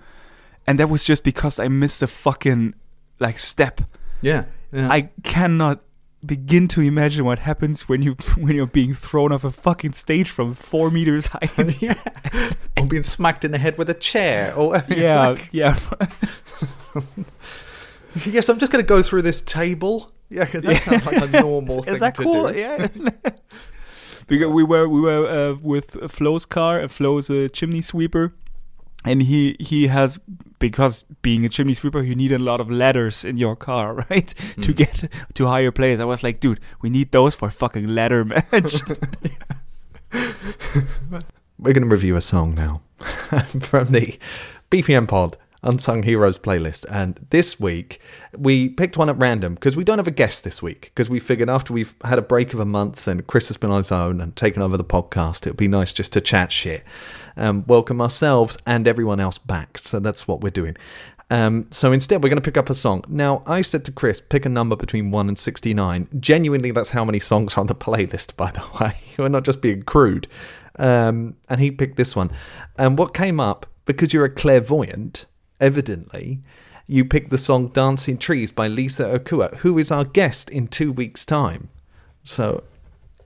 [0.65, 2.73] and that was just because I missed a fucking
[3.19, 3.81] like step.
[4.21, 4.89] yeah, yeah.
[4.89, 5.81] I cannot
[6.25, 10.29] begin to imagine what happens when you when you're being thrown off a fucking stage
[10.29, 11.49] from four meters high.
[11.79, 11.95] yeah,
[12.77, 15.77] or being smacked in the head with a chair, or yeah, yeah.
[18.25, 20.11] yes, I'm just going to go through this table.
[20.29, 22.49] Yeah, because that sounds like a normal thing Is that to cool?
[22.51, 22.57] do.
[22.59, 22.87] Yeah.
[24.27, 26.79] because we were we were uh, with Flo's car.
[26.79, 28.33] and Flo's a chimney sweeper,
[29.05, 30.19] and he he has
[30.59, 34.27] because being a chimney sweeper, you need a lot of ladders in your car, right?
[34.61, 34.75] To Mm.
[34.75, 35.99] get to higher place.
[35.99, 38.81] I was like, dude, we need those for fucking ladder match.
[41.57, 42.81] We're going to review a song now
[43.61, 44.17] from the
[44.71, 46.85] BPM Pod Unsung Heroes playlist.
[46.89, 47.99] And this week,
[48.37, 50.91] we picked one at random because we don't have a guest this week.
[50.93, 53.71] Because we figured after we've had a break of a month and Chris has been
[53.71, 56.51] on his own and taken over the podcast, it would be nice just to chat
[56.51, 56.83] shit.
[57.35, 59.77] Um, welcome ourselves and everyone else back.
[59.77, 60.77] So that's what we're doing.
[61.31, 63.03] Um, so instead, we're going to pick up a song.
[63.07, 66.07] Now, I said to Chris, pick a number between 1 and 69.
[66.19, 68.95] Genuinely, that's how many songs are on the playlist, by the way.
[69.17, 70.27] We're not just being crude.
[70.77, 72.31] Um, and he picked this one.
[72.77, 75.25] And what came up, because you're a clairvoyant,
[75.59, 76.39] evidently,
[76.87, 80.91] you picked the song Dancing Trees by Lisa Akua, who is our guest in two
[80.91, 81.69] weeks' time.
[82.23, 82.63] So,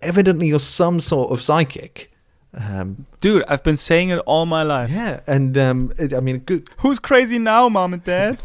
[0.02, 2.12] evidently, you're some sort of psychic.
[2.54, 4.92] Um, dude, I've been saying it all my life.
[4.92, 8.40] yeah, and um, it- I mean, good, Who's crazy now, mom and dad?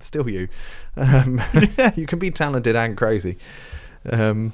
[0.00, 0.48] still you.
[0.96, 1.40] Um,
[1.96, 3.36] you can be talented and crazy.
[4.10, 4.52] Um,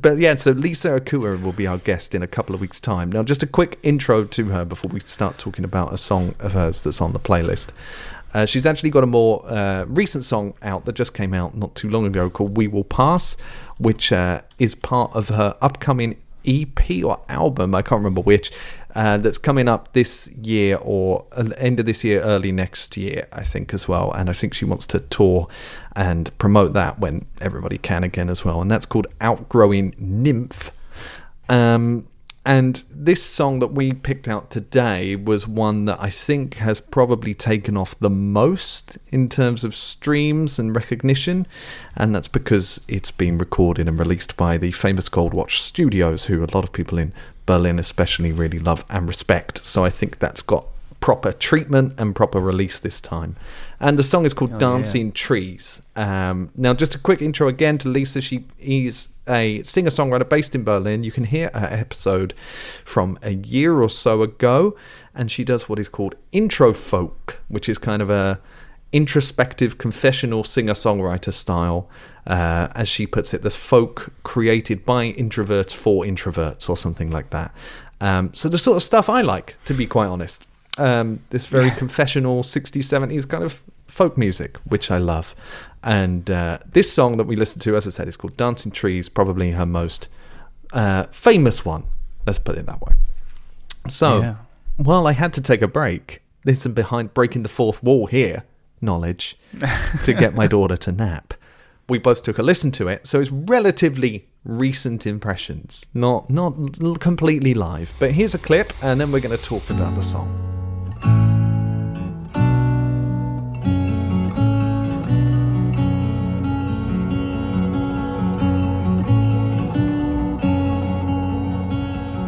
[0.00, 3.10] but yeah, so Lisa Akua will be our guest in a couple of weeks' time.
[3.10, 6.52] Now, just a quick intro to her before we start talking about a song of
[6.52, 7.68] hers that's on the playlist.
[8.34, 11.74] Uh, she's actually got a more uh, recent song out that just came out not
[11.74, 13.36] too long ago called We Will Pass,
[13.78, 18.52] which uh, is part of her upcoming EP or album, I can't remember which,
[18.96, 21.26] uh, that's coming up this year or
[21.58, 24.10] end of this year, early next year, I think, as well.
[24.10, 25.48] And I think she wants to tour
[25.94, 28.62] and promote that when everybody can again as well.
[28.62, 30.72] And that's called Outgrowing Nymph.
[31.50, 32.08] Um,
[32.46, 37.34] and this song that we picked out today was one that I think has probably
[37.34, 41.46] taken off the most in terms of streams and recognition.
[41.96, 46.48] And that's because it's been recorded and released by the famous Goldwatch Studios, who a
[46.54, 47.12] lot of people in
[47.46, 49.64] Berlin especially really love and respect.
[49.64, 50.66] So I think that's got
[51.00, 53.36] proper treatment and proper release this time.
[53.78, 54.58] And the song is called Oh, yeah.
[54.58, 55.82] Dancing Trees.
[55.94, 58.20] Um, now, just a quick intro again to Lisa.
[58.20, 61.04] She is a singer songwriter based in Berlin.
[61.04, 62.32] You can hear her episode
[62.84, 64.76] from a year or so ago,
[65.14, 68.40] and she does what is called intro folk, which is kind of a
[68.92, 71.88] introspective confessional singer songwriter style.
[72.26, 77.30] Uh, as she puts it, this folk created by introverts for introverts, or something like
[77.30, 77.54] that.
[78.00, 80.46] Um, so the sort of stuff I like, to be quite honest.
[80.76, 85.36] Um, this very confessional 60s, 70s kind of folk music, which I love.
[85.84, 89.08] And uh, this song that we listened to, as I said, is called Dancing Trees,
[89.08, 90.08] probably her most
[90.72, 91.84] uh, famous one.
[92.26, 92.94] Let's put it that way.
[93.88, 94.34] So, Yeah.
[94.76, 98.42] while I had to take a break, this is behind breaking the fourth wall here,
[98.80, 99.38] knowledge,
[100.04, 101.34] to get my daughter to nap.
[101.88, 107.54] We both took a listen to it, so it's relatively recent impressions, not not completely
[107.54, 107.94] live.
[107.98, 110.42] But here's a clip, and then we're going to talk about the song.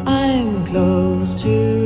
[0.06, 1.77] I'm close to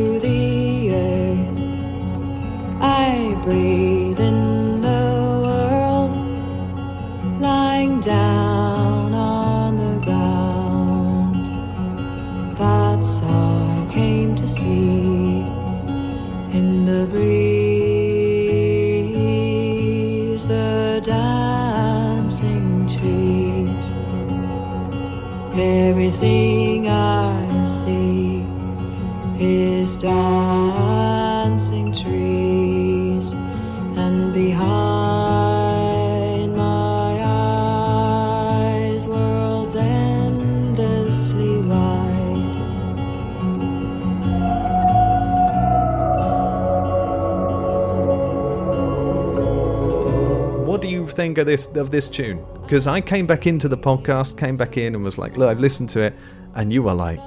[51.35, 52.45] think of this of this tune?
[52.63, 55.61] Because I came back into the podcast, came back in, and was like, "Look, I've
[55.61, 56.15] listened to it,"
[56.55, 57.27] and you were like,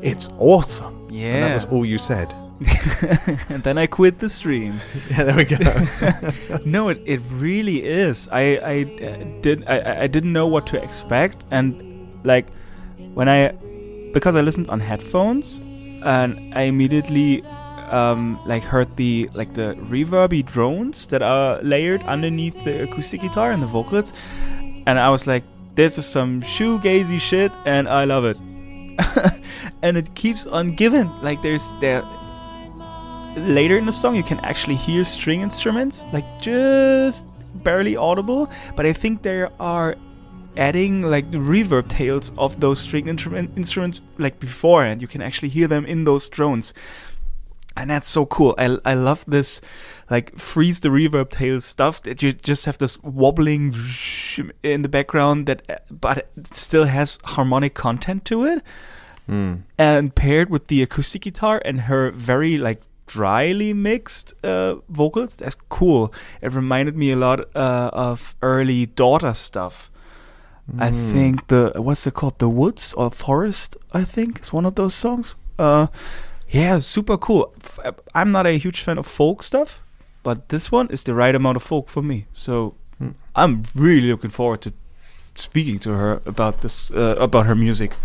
[0.00, 1.52] "It's awesome." And that Yeah.
[1.54, 2.34] was all you said.
[3.48, 4.80] and then I quit the stream.
[5.10, 5.58] Yeah, there we go.
[6.64, 8.28] no, it, it really is.
[8.32, 8.42] I
[8.74, 12.46] I uh, did I- I didn't know what to expect, and like
[13.14, 13.52] when I
[14.14, 15.60] because I listened on headphones,
[16.04, 17.42] and I immediately
[17.92, 23.52] um, like heard the like the reverby drones that are layered underneath the acoustic guitar
[23.52, 24.12] and the vocals,
[24.86, 28.36] and I was like, this is some shoegazy shit, and I love it.
[29.82, 31.08] and it keeps on giving.
[31.22, 32.02] Like there's there
[33.36, 37.24] later in the song you can actually hear string instruments like just
[37.64, 39.96] barely audible but i think they are
[40.58, 45.48] adding like the reverb tails of those string instrument instruments like beforehand you can actually
[45.48, 46.74] hear them in those drones
[47.76, 48.54] and that's so cool.
[48.58, 49.60] I, I love this
[50.10, 53.72] like freeze the reverb tail stuff that you just have this wobbling
[54.62, 58.62] in the background that but it still has harmonic content to it.
[59.28, 59.62] Mm.
[59.78, 65.56] and paired with the acoustic guitar and her very like dryly mixed uh, vocals that's
[65.68, 66.12] cool.
[66.40, 69.88] It reminded me a lot uh, of early daughter stuff.
[70.78, 71.12] I Mm.
[71.12, 72.38] think the what's it called?
[72.38, 75.34] The woods or forest i think is one of those songs.
[75.58, 75.86] Uh
[76.52, 77.52] yeah super cool
[78.14, 79.82] i'm not a huge fan of folk stuff
[80.22, 83.14] but this one is the right amount of folk for me so Mm.
[83.34, 84.72] i'm really looking forward to
[85.34, 87.96] speaking to her about this uh, about her music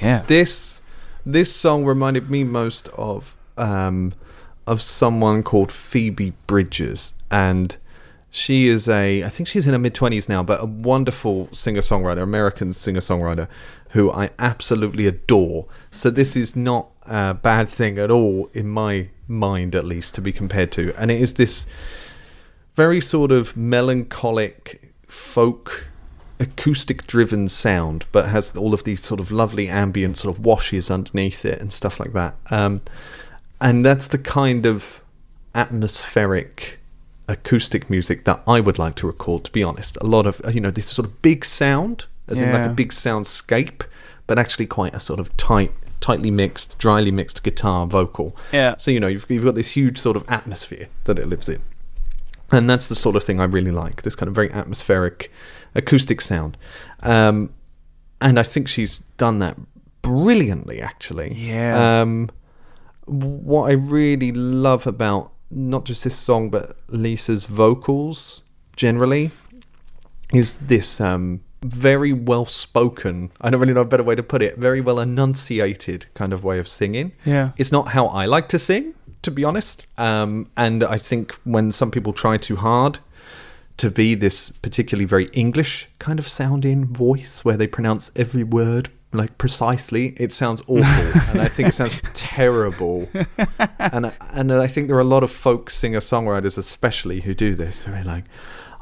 [0.00, 0.82] yeah this
[1.26, 4.12] this song reminded me most of um,
[4.66, 7.76] of someone called Phoebe Bridgers, and
[8.30, 11.80] she is a I think she's in her mid twenties now, but a wonderful singer
[11.80, 13.48] songwriter, American singer songwriter,
[13.90, 15.66] who I absolutely adore.
[15.90, 20.20] So this is not a bad thing at all in my mind, at least to
[20.20, 21.66] be compared to, and it is this
[22.74, 25.88] very sort of melancholic folk
[26.40, 30.90] acoustic driven sound but has all of these sort of lovely ambient sort of washes
[30.90, 32.34] underneath it and stuff like that.
[32.50, 32.80] Um,
[33.60, 35.00] and that's the kind of
[35.54, 36.80] atmospheric
[37.28, 39.96] acoustic music that I would like to record to be honest.
[40.00, 42.90] A lot of you know this sort of big sound as in like a big
[42.90, 43.82] soundscape
[44.26, 48.74] but actually quite a sort of tight tightly mixed dryly mixed guitar vocal Yeah.
[48.76, 51.62] so you know you've, you've got this huge sort of atmosphere that it lives in
[52.50, 54.02] and that's the sort of thing I really like.
[54.02, 55.32] This kind of very atmospheric,
[55.74, 56.58] acoustic sound,
[57.00, 57.54] um,
[58.20, 59.56] and I think she's done that
[60.02, 60.78] brilliantly.
[60.82, 62.00] Actually, Yeah.
[62.02, 62.28] Um,
[63.06, 68.42] what I really love about not just this song but Lisa's vocals
[68.76, 69.30] generally
[70.32, 73.30] is this um, very well spoken.
[73.40, 74.58] I don't really know a better way to put it.
[74.58, 77.12] Very well enunciated kind of way of singing.
[77.24, 77.52] Yeah.
[77.56, 79.86] It's not how I like to sing, to be honest.
[79.98, 82.98] Um, and I think when some people try too hard
[83.78, 88.90] to be this particularly very English kind of sounding voice where they pronounce every word
[89.14, 91.20] like precisely, it sounds awful.
[91.30, 93.08] and I think it sounds terrible.
[93.78, 97.34] And I- and I think there are a lot of folk singer songwriters, especially, who
[97.34, 97.82] do this.
[97.82, 98.24] Who are like,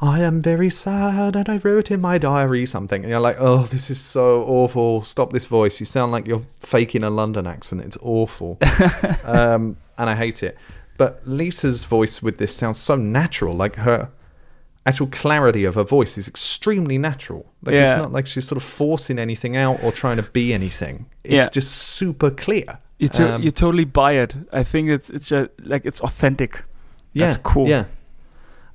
[0.01, 3.03] I am very sad and I wrote in my diary something.
[3.03, 5.03] And you're like, oh, this is so awful.
[5.03, 5.79] Stop this voice.
[5.79, 7.81] You sound like you're faking a London accent.
[7.81, 8.57] It's awful.
[9.25, 10.57] um, and I hate it.
[10.97, 13.53] But Lisa's voice with this sounds so natural.
[13.53, 14.09] Like her
[14.87, 17.45] actual clarity of her voice is extremely natural.
[17.61, 17.91] Like Yeah.
[17.91, 21.05] it's not like she's sort of forcing anything out or trying to be anything.
[21.23, 21.49] It's Yeah.
[21.49, 22.79] just super clear.
[22.97, 24.35] You to- Um, you totally buy it.
[24.51, 26.63] I think it's it's just like it's authentic.
[27.13, 27.67] Yeah, That's cool.
[27.67, 27.85] Yeah.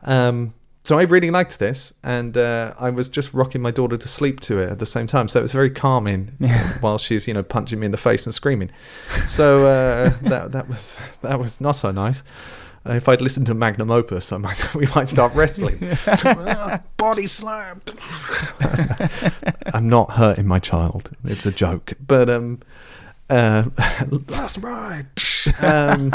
[0.05, 0.55] Um,
[0.87, 4.39] so I really liked this, and uh, I was just rocking my daughter to sleep
[4.43, 5.27] to it at the same time.
[5.27, 6.29] So it was very calming
[6.81, 8.71] while she's you know punching me in the face and screaming.
[9.27, 12.23] So uh, that that was that was not so nice.
[12.89, 15.97] Uh, if I'd listened to Magnum Opus, I might we might start wrestling.
[16.97, 17.83] Body slam.
[19.75, 21.11] I'm not hurting my child.
[21.25, 22.61] It's a joke, but um,
[23.29, 23.65] uh,
[24.29, 25.07] last ride.
[25.61, 26.13] Um,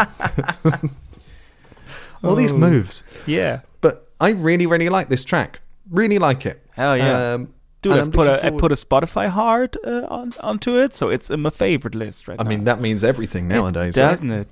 [2.24, 2.58] all these Oh.
[2.58, 3.04] moves.
[3.26, 3.62] Yeah.
[3.82, 5.60] But I really, really like this track.
[5.90, 6.66] Really like it.
[6.76, 7.34] Hell yeah.
[7.34, 11.10] Um, Dude, I've put a, I put a Spotify heart uh, on onto it, so
[11.10, 12.50] it's in my favorite list right I now.
[12.50, 14.10] mean, that means everything nowadays, right?
[14.12, 14.48] doesn't it?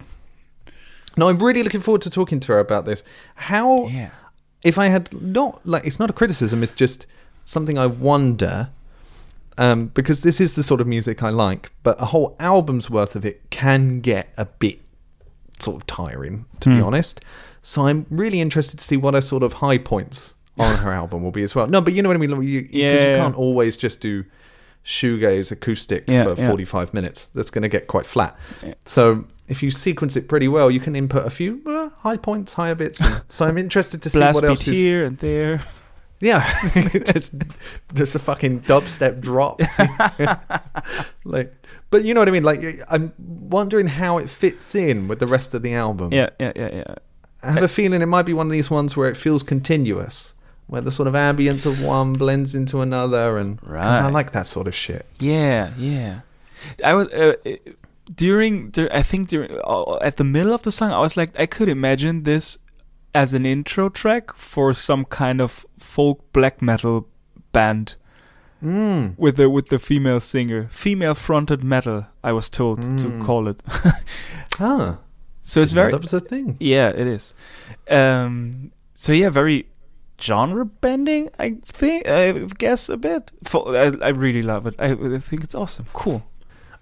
[1.15, 3.03] No, I'm really looking forward to talking to her about this.
[3.35, 4.09] How, Yeah.
[4.63, 7.05] if I had not, like, it's not a criticism, it's just
[7.45, 8.69] something I wonder,
[9.59, 13.15] um, because this is the sort of music I like, but a whole album's worth
[13.15, 14.79] of it can get a bit
[15.59, 16.83] sort of tiring, to be Hmm.
[16.83, 17.21] honest.
[17.61, 21.23] So I'm really interested to see what her sort of high points on her album
[21.23, 21.67] will be as well.
[21.67, 22.29] No, but you know what I mean?
[22.29, 23.17] Because you, Yeah, you yeah.
[23.17, 24.25] can't always just do
[24.85, 26.47] shoegaze acoustic Yeah, for yeah.
[26.47, 27.27] 45 minutes.
[27.29, 28.37] That's going to get quite flat.
[28.85, 32.53] So if you sequence it pretty well, you can input a few uh, high points,
[32.53, 33.01] higher bits.
[33.01, 34.75] And so I'm interested to see Blast what else is.
[34.75, 35.61] here and there.
[36.21, 36.43] Yeah,
[37.13, 37.33] just
[37.93, 39.61] just a fucking dubstep drop.
[41.23, 41.53] like,
[41.89, 42.43] but you know what I mean.
[42.43, 46.11] Like, I'm wondering how it fits in with the rest of the album.
[46.13, 46.95] Yeah, yeah, yeah, yeah.
[47.43, 50.33] I have a feeling it might be one of these ones where it feels continuous,
[50.67, 54.45] where the sort of ambience of one blends into another, and 'cause I like that
[54.47, 55.05] sort of shit.
[55.19, 56.21] Yeah, yeah.
[56.83, 57.51] I was uh, uh,
[58.13, 58.69] during.
[58.71, 61.45] dur- I think during uh, at the middle of the song, I was like, I
[61.45, 62.57] could imagine this
[63.15, 67.07] as an intro track for some kind of folk black metal
[67.53, 67.95] band
[68.63, 69.17] Mm.
[69.17, 72.07] with the with the female singer, female fronted metal.
[72.21, 73.25] I was told to Mm.
[73.25, 73.63] call it.
[74.59, 74.97] Ah,
[75.49, 76.57] so it's very that was a thing.
[76.59, 77.33] yeah, it is.
[77.89, 79.65] Um, so yeah, very
[80.21, 81.29] genre bending.
[81.39, 83.31] I think I guess a bit.
[83.43, 84.75] For, I, I really love it.
[84.79, 85.87] I, I think it's awesome.
[85.93, 86.23] Cool.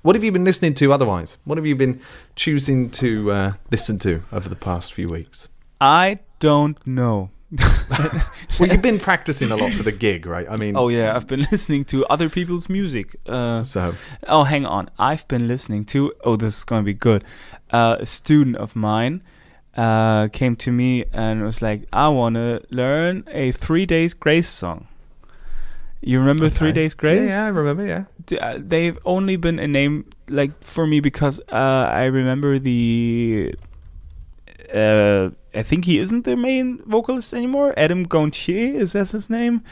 [0.01, 1.37] What have you been listening to otherwise?
[1.45, 1.99] What have you been
[2.35, 5.49] choosing to uh, listen to over the past few weeks?
[5.81, 7.31] I don't know.
[8.59, 10.47] Well, you've been practicing a lot for the gig, right?
[10.49, 13.15] I mean, Oh yeah, I've been listening to other people's music.
[13.27, 13.93] Uh, so
[14.27, 14.89] oh, hang on.
[14.97, 16.11] I've been listening to.
[16.23, 17.23] Oh, this is gonna be good.
[17.71, 19.21] Uh, a student of mine
[19.75, 24.47] uh, came to me and was like, "I want to learn a Three Days Grace
[24.49, 24.87] song."
[26.01, 27.29] You remember Three Days Grace?
[27.29, 27.85] Yeah, yeah, I remember.
[27.85, 28.03] Yeah.
[28.25, 33.53] d- uh, they've only been a name like for me because uh, I remember the.
[34.73, 37.73] Uh, I think he isn't the main vocalist anymore.
[37.77, 39.63] Adam Gontier is that his name?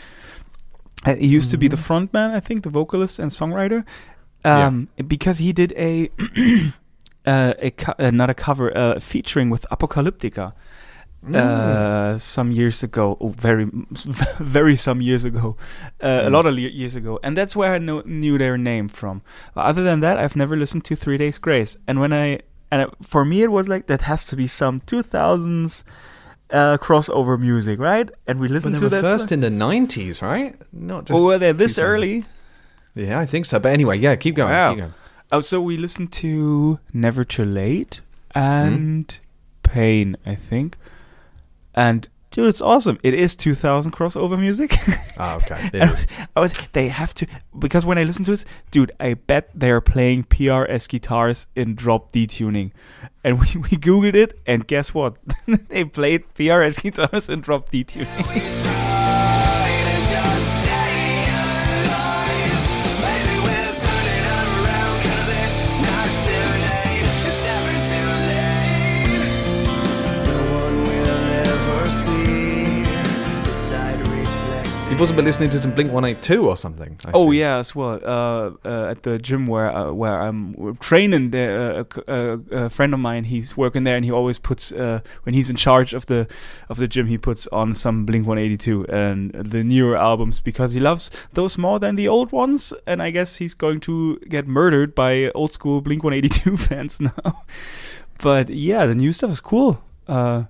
[1.05, 3.85] Uh, he used to be the frontman, I think, the vocalist and songwriter.
[4.43, 4.67] Yeah.
[4.67, 6.09] Um, because he did a
[7.25, 10.53] uh, a co- uh, not a cover uh, featuring with Apocalyptica
[11.25, 11.35] Mm.
[11.35, 13.65] uh, some years ago, oh, very,
[14.37, 15.57] very some years ago,
[16.03, 16.31] uh, a Mm.
[16.31, 19.23] lot of years ago, and that's where I know, knew their name from.
[19.55, 22.83] But other than that, I've never listened to Three Days Grace, and when I and
[22.83, 25.83] it, for me, it was like that has to be some two thousands
[26.51, 28.07] uh, crossover music, right?
[28.27, 29.01] And we listened to that.
[29.01, 29.33] first song.
[29.37, 30.53] in the nineties, right?
[30.71, 31.19] Not just.
[31.19, 32.25] Oh, were they this early?
[32.93, 33.57] Yeah, I think so.
[33.59, 34.51] But anyway, yeah, keep going.
[34.51, 34.71] Wow.
[34.73, 34.93] Keep going.
[35.31, 38.01] Oh, so we listened to Never Too Late
[38.33, 38.39] hmm?
[38.39, 39.19] and
[39.63, 40.77] Pain, I think.
[41.73, 42.99] And dude, it's awesome.
[43.01, 44.75] It is 2000 crossover music.
[45.17, 45.81] Oh, okay.
[45.81, 46.07] I was.
[46.35, 49.71] I was, they have to because when I listen to this, dude, I bet they
[49.71, 52.71] are playing PRS guitars in drop D tuning,
[53.23, 55.15] and we, we googled it, and guess what?
[55.69, 58.07] they played PRS guitars in drop D tuning.
[74.95, 76.97] You've also been listening to some Blink 182 or something.
[77.03, 77.39] I Oh see.
[77.39, 77.99] yeah, as well.
[78.01, 82.69] Uh, uh, at the gym where uh, where I'm training, there, uh, a uh, a
[82.69, 85.93] friend of mine, he's working there, and he always puts uh, when he's in charge
[85.93, 86.29] of the
[86.69, 90.79] of the gym, he puts on some Blink 182 and the newer albums because he
[90.79, 92.71] loves those more than the old ones.
[92.87, 97.43] And I guess he's going to get murdered by old school Blink 182 fans now.
[98.19, 99.83] but yeah, the new stuff is cool.
[100.07, 100.43] Uh,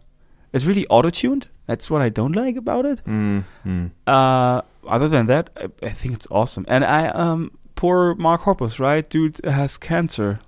[0.54, 3.04] it's really auto tuned, That's what I don't like about it.
[3.06, 3.92] Mm, mm.
[4.06, 6.66] Uh, other than that, I, I think it's awesome.
[6.68, 9.08] And I um, poor Mark Hoppus, right?
[9.10, 10.40] Dude has cancer.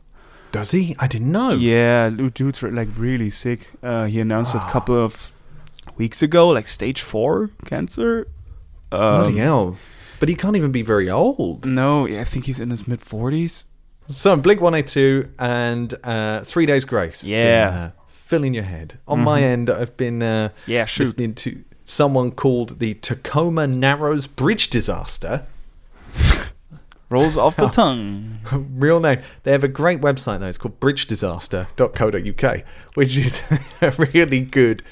[0.51, 0.95] Does he?
[0.99, 1.51] I didn't know.
[1.51, 3.72] Yeah, dude- dude's like really sick.
[3.84, 5.32] Uh, he announced it a couple of
[5.97, 8.28] weeks ago, like stage four cancer.
[8.91, 9.78] Um, Bloody hell.
[10.20, 11.65] But he can't even be very old.
[11.65, 13.65] No, yeah, I think he's in his mid forties.
[14.09, 17.26] So, Blink 182 and uh, Three Days Grace.
[17.26, 17.70] Yeah.
[17.70, 17.91] been, uh,
[18.28, 18.99] filling your head.
[19.07, 21.03] On my end, I've been uh, Yeah, shoot.
[21.03, 25.45] listening to someone called the Tacoma Narrows Bridge Disaster.
[27.09, 28.39] Rolls off the tongue.
[28.51, 29.21] Real name.
[29.43, 30.47] They have a great website, though.
[30.47, 32.63] It's called bridgedisaster.co.uk,
[32.95, 33.41] which is
[33.82, 34.84] a really good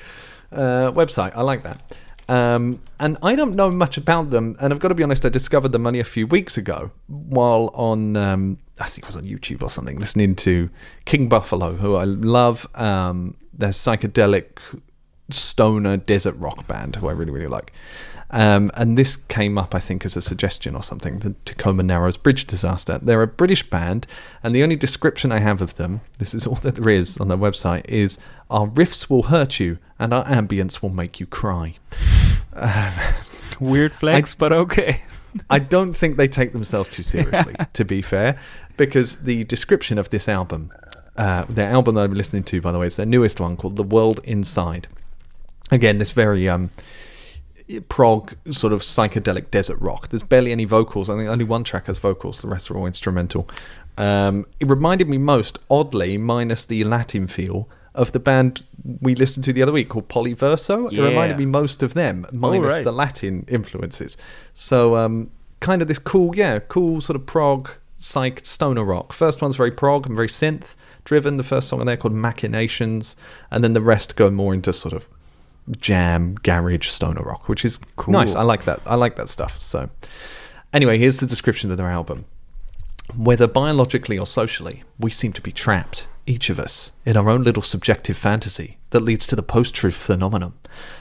[0.54, 1.34] uh, website.
[1.36, 1.98] I like that.
[2.30, 4.56] Um, and I don't know much about them.
[4.62, 7.70] And I've got to be honest, I discovered them only a few weeks ago while
[7.74, 10.70] on, um, I think it was on YouTube or something, listening to
[11.06, 12.68] King Buffalo, who I love.
[12.76, 14.60] Um, their psychedelic
[15.30, 17.72] stoner desert rock band, who I really, really like.
[18.32, 21.20] Um, and this came up, I think, as a suggestion or something.
[21.20, 23.00] The Tacoma Narrows Bridge Disaster.
[23.02, 24.08] They're a British band,
[24.44, 27.28] and the only description I have of them, this is all that there is on
[27.28, 28.18] their website, is
[28.50, 31.76] our riffs will hurt you and our ambience will make you cry.
[33.60, 35.04] Weird flex, but okay.
[35.50, 38.40] I don't think they take themselves too seriously, to be fair,
[38.78, 40.72] because the description of this album,
[41.18, 43.76] uh, their album that I'm listening to, by the way, is their newest one called
[43.76, 44.88] The World Inside.
[45.72, 46.70] Again, this very um,
[47.90, 50.10] prog sort of psychedelic desert rock.
[50.10, 51.10] There's barely any vocals.
[51.10, 52.42] I think only one track has vocals.
[52.42, 53.50] The rest are all instrumental.
[53.98, 58.66] Um, it reminded me most, oddly, minus the Latin feel, of the band
[59.02, 60.92] we listened to the other week called Polyverso.
[60.92, 62.84] It reminded me most of them, minus right.
[62.84, 64.18] the Latin influences.
[64.54, 67.70] So, um, kind of this cool, yeah, cool sort of prog
[68.06, 69.12] psych stoner rock.
[69.14, 71.38] First one's very prog and very synth driven.
[71.38, 73.16] The first song on there called Machinations,
[73.52, 75.10] and then the rest go more into sort of
[75.80, 78.14] jam garage stoner rock, which is Cool.
[78.14, 78.36] nice.
[78.36, 78.82] I like that.
[78.86, 79.62] I like that stuff.
[79.62, 79.90] So,
[80.74, 82.26] anyway, here's the description of their album.
[83.16, 87.44] Whether biologically or socially, we seem to be trapped, each of us, in our own
[87.44, 90.54] little subjective fantasy that leads to the post truth phenomenon,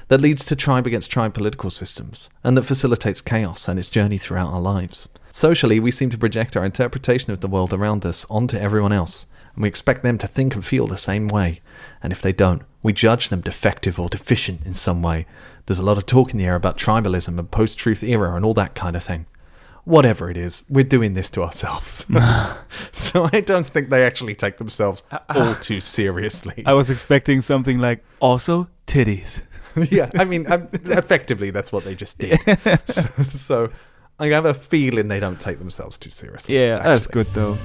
[0.09, 4.19] that leads to tribe against tribe political systems, and that facilitates chaos and its journey
[4.19, 5.09] throughout our lives.
[5.37, 9.27] Socially, we seem to project our interpretation of the world around us onto everyone else,
[9.53, 11.61] and we expect them to think and feel the same way.
[12.01, 15.27] And if they don't, we judge them defective or deficient in some way.
[15.67, 18.45] There's a lot of talk in the air about tribalism and post truth era and
[18.45, 19.27] all that kind of thing
[19.87, 22.07] whatever it is, we're doing this to ourselves.
[22.93, 26.63] so I don't think they actually take themselves all too seriously.
[26.65, 29.43] I was expecting something like also titties.
[29.91, 32.41] yeah, I mean, um, effectively, that's what they just did.
[32.89, 33.71] so, so
[34.19, 36.57] I have a feeling they don't take themselves too seriously.
[36.57, 37.57] Yeah, that's good though.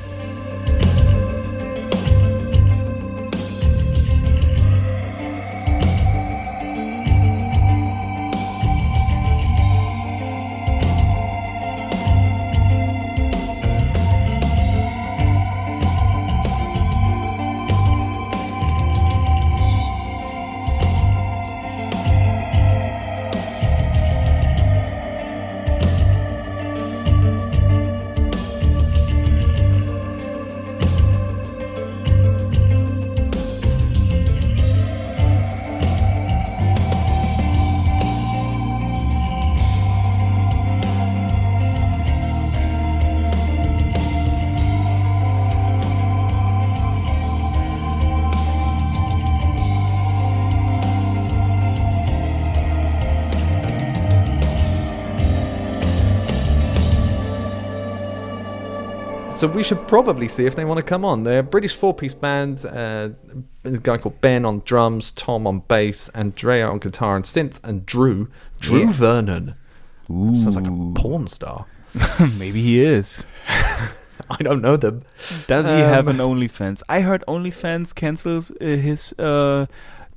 [59.40, 61.24] So we should probably see if they want to come on.
[61.24, 62.66] They're a British four-piece band.
[62.66, 63.10] Uh,
[63.64, 67.86] a guy called Ben on drums, Tom on bass, Andrea on guitar and synth, and
[67.86, 68.30] Drew,
[68.60, 68.92] Drew Yeah.
[68.92, 69.56] Vernon.
[70.10, 71.68] Sounds like a porn star.
[72.38, 73.26] Maybe he is.
[73.48, 75.00] I don't know them.
[75.48, 76.84] Does he have Um, an OnlyFans?
[76.90, 79.68] I heard OnlyFans cancels uh, his uh,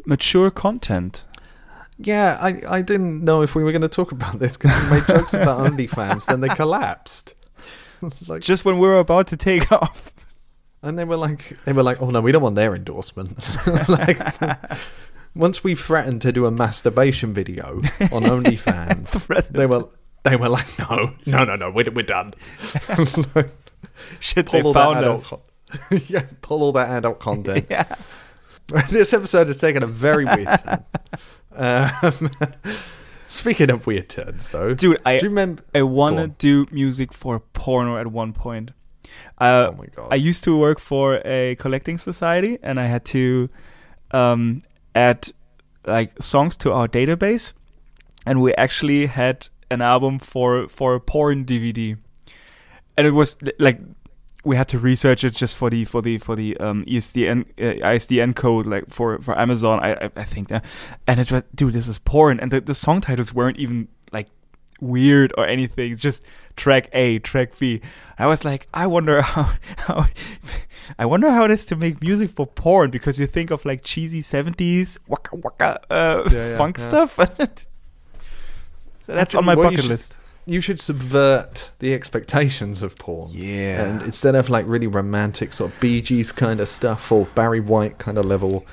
[0.04, 1.24] mature content.
[1.96, 4.90] Yeah, I, I didn't know if we were going to talk about this because we
[4.98, 7.34] made jokes about OnlyFans, then they collapsed.
[8.28, 10.12] like, Just when we were about to take off.
[10.82, 13.38] and they were like, they were like, oh no, we don't want their endorsement.
[13.88, 14.18] like,
[15.34, 17.76] once we threatened to do a masturbation video
[18.10, 19.84] on OnlyFans, they were
[20.24, 22.34] they were like, no, no, no, no, we're, we're done.
[24.20, 25.26] Shit, pull they all found that us.
[25.28, 25.40] con-
[26.08, 27.66] yeah, pull all that adult content.
[27.70, 27.94] yeah.
[28.90, 30.84] this episode has taken a very weird turn.
[31.54, 32.30] Um,
[33.32, 35.64] speaking of weird turns, though, Dude, I do you remember?
[35.74, 38.72] I want to do music for porno at one point.
[39.38, 40.08] Uh, oh my god!
[40.10, 43.48] I used to work for a collecting society, and I had to
[44.10, 44.62] um,
[44.94, 45.32] add
[45.86, 47.52] like songs to our database,
[48.26, 51.96] and we actually had an album for for a porn DVD,
[52.96, 53.80] and it was like
[54.44, 57.86] we had to research it just for the for the for the um, ESDN uh,
[57.86, 59.78] ISDN code like for for Amazon.
[59.80, 60.64] I I, I think that,
[61.06, 64.28] and it was dude, this is porn, and the the song titles weren't even like
[64.80, 65.96] weird or anything.
[65.96, 66.24] Just
[66.56, 67.80] track A, track B.
[68.18, 70.06] I was like, I wonder how how
[70.98, 73.82] I wonder how it is to make music for porn because you think of like
[73.84, 76.84] cheesy seventies waka waka uh, Yeah, yeah, funk yeah.
[76.84, 77.14] stuff.
[79.06, 80.18] so that's on my bucket list.
[80.44, 83.30] You should subvert the expectations of porn.
[83.32, 83.84] Yeah.
[83.84, 87.60] And instead of like really romantic sort of Bee Gees kind of stuff or Barry
[87.60, 88.66] White kind of level,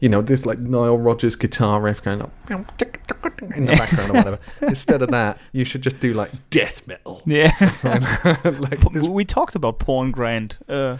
[0.00, 4.38] you know, this like Nile Rodgers guitar riff going up in the background or whatever.
[4.62, 7.22] instead of that, you should just do like death metal.
[7.26, 7.52] Yeah.
[8.44, 10.98] like this, we talked about porngrind uh,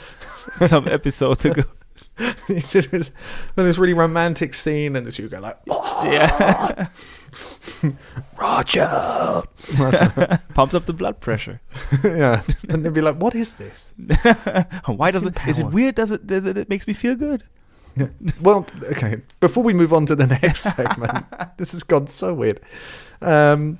[0.66, 1.62] some episodes ago.
[2.48, 3.12] You should just-
[3.54, 5.56] when this really romantic scene and this you go like
[6.04, 6.88] Yeah.
[8.40, 8.86] Roger.
[10.54, 11.60] Pumps up the blood pressure.
[12.04, 12.42] yeah.
[12.68, 13.94] And they'd be like, What is this?
[14.86, 15.34] Why does it?
[15.46, 15.94] Is it weird?
[15.94, 16.26] Does it?
[16.28, 17.44] That it makes me feel good?
[18.40, 19.20] Well, okay.
[19.40, 21.24] Before we move on to the next segment,
[21.58, 22.60] this has gone so weird.
[23.20, 23.78] Um,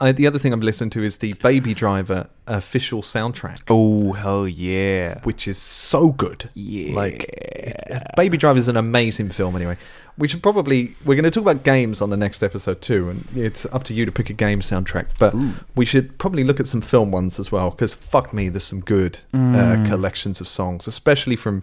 [0.00, 4.48] I, the other thing I've listened to is the Baby Driver official soundtrack, Oh hell
[4.48, 5.20] yeah!
[5.22, 6.50] which is so good.
[6.54, 6.94] Yeah.
[6.94, 7.76] Like, it,
[8.16, 9.56] Baby Driver is an amazing film.
[9.56, 9.76] Anyway,
[10.18, 13.26] we should probably we're going to talk about games on the next episode too, and
[13.34, 15.06] it's up to you to pick a game soundtrack.
[15.18, 15.34] But
[15.74, 18.80] we should probably look at some film ones as well, because fuck me, there's some
[18.80, 21.62] good uh, collections of songs, especially from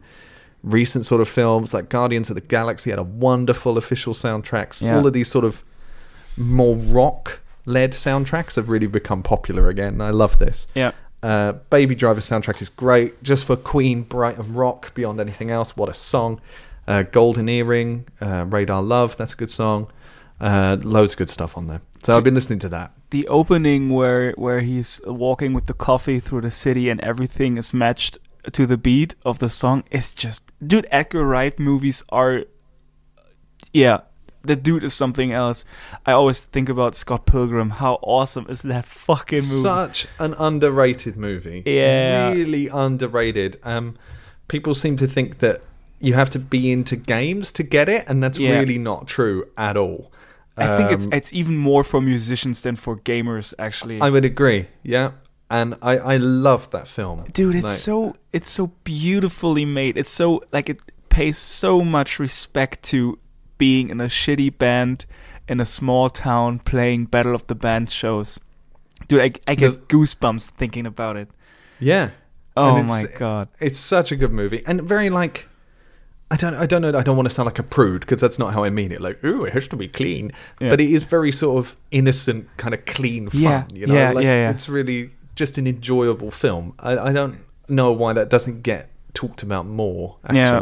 [0.63, 4.81] recent sort of films like Guardians of the Galaxy had a wonderful official soundtrack.
[4.81, 4.97] Yeah.
[4.97, 5.63] All of these sort of
[6.37, 7.39] more rock
[7.69, 10.01] led soundtracks have really become popular again.
[10.01, 10.67] I love this.
[10.75, 10.91] Yeah.
[11.21, 15.75] Uh, Baby Driver soundtrack is great, just for Queen, Brighton Rock, beyond anything else.
[15.75, 16.41] What a song!
[16.87, 19.91] Uh, Golden Earring, uh, Radar Love, that's a good song.
[20.39, 21.81] Uh, loads of good stuff on there.
[22.01, 22.93] So I've been listening to that.
[23.09, 27.73] The opening where where he's walking with the coffee through the city and everything is
[27.73, 28.17] matched
[28.51, 30.87] to the beat of the song is just dude.
[30.91, 32.45] Edgar Wright movies are,
[33.73, 33.99] yeah.
[34.41, 35.65] The dude is something else.
[36.05, 37.71] I always think about Scott Pilgrim.
[37.71, 39.61] How awesome is that fucking movie?
[39.61, 41.63] Such an underrated movie.
[41.65, 42.31] Yeah.
[42.31, 43.59] Really underrated.
[43.63, 43.97] Um,
[44.47, 45.61] people seem to think that
[45.99, 48.57] you have to be into games to get it, and that's Yeah.
[48.59, 50.11] really not true at all.
[50.55, 53.53] I think it's Um, it's even more for musicians than for gamers.
[53.59, 54.67] Actually, I would agree.
[54.83, 55.11] Yeah.
[55.51, 57.23] And I, I love that film.
[57.33, 60.79] dude it's Like, so it's so beautifully made it's so like it
[61.09, 63.17] pays so much respect to
[63.59, 65.05] being in a shitty band
[65.47, 68.39] in a small town playing battle of the Bands shows
[69.07, 71.29] dude i, I get goosebumps thinking about it
[71.79, 72.09] Yeah.
[72.57, 75.47] oh my god It's such a good movie and very like
[76.31, 78.37] I don't I don't know I don't want to sound like a prude because that's
[78.37, 80.69] not how I mean it like ooh it has to be clean Yeah.
[80.69, 84.11] but it is very sort of innocent kind of clean fun Yeah, you know yeah,
[84.11, 84.49] like yeah, yeah.
[84.51, 87.37] it's really just an enjoyable film I, I don't
[87.67, 90.59] know why that doesn't get talked about more Yeah.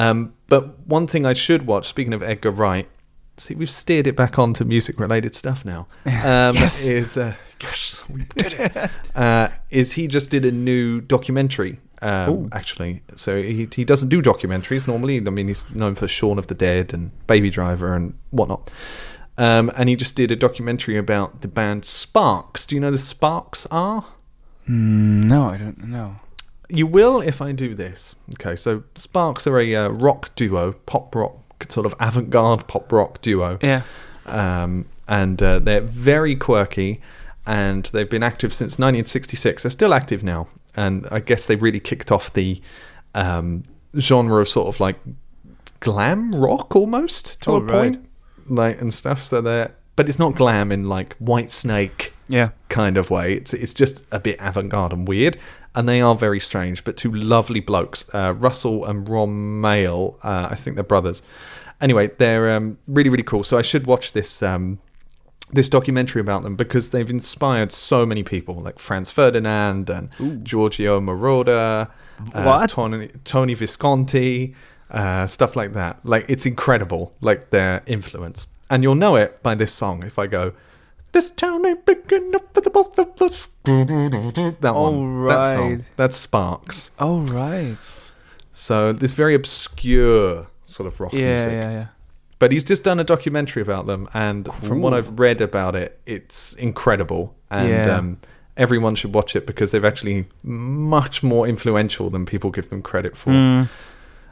[0.00, 2.88] Um, but one thing I should watch speaking of Edgar Wright
[3.36, 5.86] see we've steered it back onto music related stuff now.
[6.06, 6.86] Um, Yes.
[6.86, 8.90] is uh, yes we did it.
[9.14, 13.02] uh, is he just did a new documentary um, actually.
[13.14, 15.16] So he, he doesn't do documentaries normally.
[15.18, 18.70] I mean he's known for Shaun of the Dead and Baby Driver and whatnot.
[19.38, 22.66] Um, and he just did a documentary about the band Sparks.
[22.66, 24.04] Do you know the Sparks are?
[24.68, 26.16] Mm, no i don't know
[26.72, 28.16] you will if I do this.
[28.34, 31.36] Okay, so Sparks are a uh, rock duo, pop rock,
[31.68, 33.58] sort of avant garde pop rock duo.
[33.62, 33.82] yeah
[34.26, 37.00] Um, and uh, they're very quirky
[37.46, 39.62] and they've been active since 1966.
[39.64, 40.46] They're still active now.
[40.76, 42.62] And I guess they really kicked off the
[43.14, 43.64] um,
[43.98, 44.98] genre of sort of like
[45.80, 47.70] glam rock almost to Oh, a right.
[47.92, 48.06] point.
[48.48, 49.22] Like, and stuff.
[49.22, 53.34] So they're, but it's not glam in like Whitesnake yeah kind of way.
[53.34, 55.36] It's it's just a bit avant-garde and weird,
[55.74, 56.84] and they are very strange.
[56.84, 60.18] But two lovely blokes, uh, Russell and Ron Mael.
[60.22, 61.22] Uh, I think they're brothers.
[61.80, 63.44] Anyway, they're um, really really cool.
[63.44, 64.78] So I should watch this um,
[65.52, 71.00] this documentary about them because they've inspired so many people, like Franz Ferdinand and Giorgio
[71.00, 71.90] Moroder,
[72.34, 74.54] uh, Tony, Tony Visconti,
[74.90, 76.04] uh, stuff like that.
[76.04, 80.02] Like it's incredible, like their influence, and you'll know it by this song.
[80.04, 80.52] If I go.
[81.12, 83.48] This town ain't big enough for the both of us.
[83.64, 85.26] That one.
[85.26, 85.84] That song.
[85.96, 86.90] That's Sparks.
[86.98, 87.76] oh right
[88.52, 91.52] So this very obscure sort of rock yeah music.
[91.52, 91.86] yeah yeah
[92.38, 96.00] But he's just done a documentary about them, and from what I've read about it,
[96.06, 97.34] it's incredible.
[97.50, 97.96] And Yeah.
[97.96, 98.18] um,
[98.56, 103.16] everyone should watch it because they're actually much more influential than people give them credit
[103.16, 103.30] for.
[103.30, 103.68] Mm.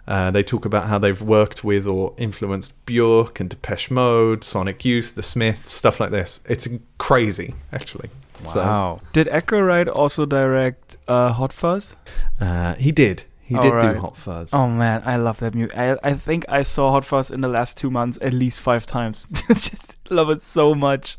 [0.09, 4.83] Uh, they talk about how they've worked with or influenced Björk and Depeche Mode, Sonic
[4.83, 6.41] Youth, The Smiths, stuff like this.
[6.49, 8.09] It's crazy, actually.
[8.47, 9.01] So, Wow.
[9.13, 11.95] Did Edgar Wright also direct uh, Hot Fuzz?
[12.41, 13.25] uh, he did.
[13.43, 13.95] He did Alright.
[13.97, 14.55] do Hot Fuzz.
[14.55, 15.77] Oh man, I love that music.
[15.77, 18.87] I, I think I saw Hot Fuzz in the last two months at least five
[18.87, 19.27] times.
[19.49, 21.19] Just love it so much.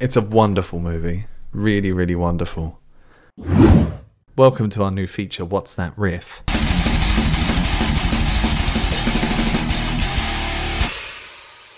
[0.00, 1.26] It's a wonderful movie.
[1.52, 2.80] Really, really wonderful.
[4.36, 6.42] Welcome to our new feature, What's That Riff?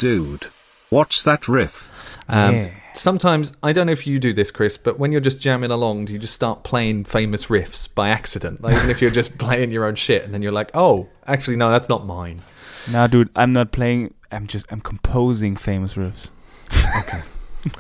[0.03, 0.49] Dude.
[0.91, 1.89] What's that riff?
[2.29, 2.71] Um, Yeah.
[2.95, 6.07] Sometimes, I don't know if you do this, Chris, but when you're just jamming along,
[6.07, 8.61] do you just start playing famous riffs by accident?
[8.61, 11.55] Like, even if you're just playing your own shit, and then you're like, oh, actually,
[11.55, 12.43] no, that's not mine.
[12.91, 14.15] Nah, dude, I'm not playing.
[14.33, 16.31] I'm just I'm composing famous riffs.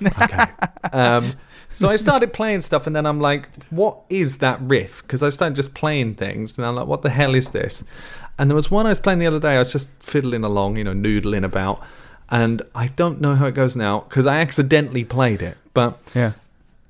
[0.00, 0.44] Okay.
[0.92, 1.32] um,
[1.74, 5.02] so I started playing stuff, and then I'm like, what is that riff?
[5.02, 7.82] Because I started just playing things, and I'm like, what the hell is this?
[8.38, 10.76] And there was one I was playing the other day, I was just fiddling along,
[10.76, 11.82] you know, noodling about.
[12.30, 15.56] And I don't know how it goes now because I accidentally played it.
[15.74, 16.32] But Yeah.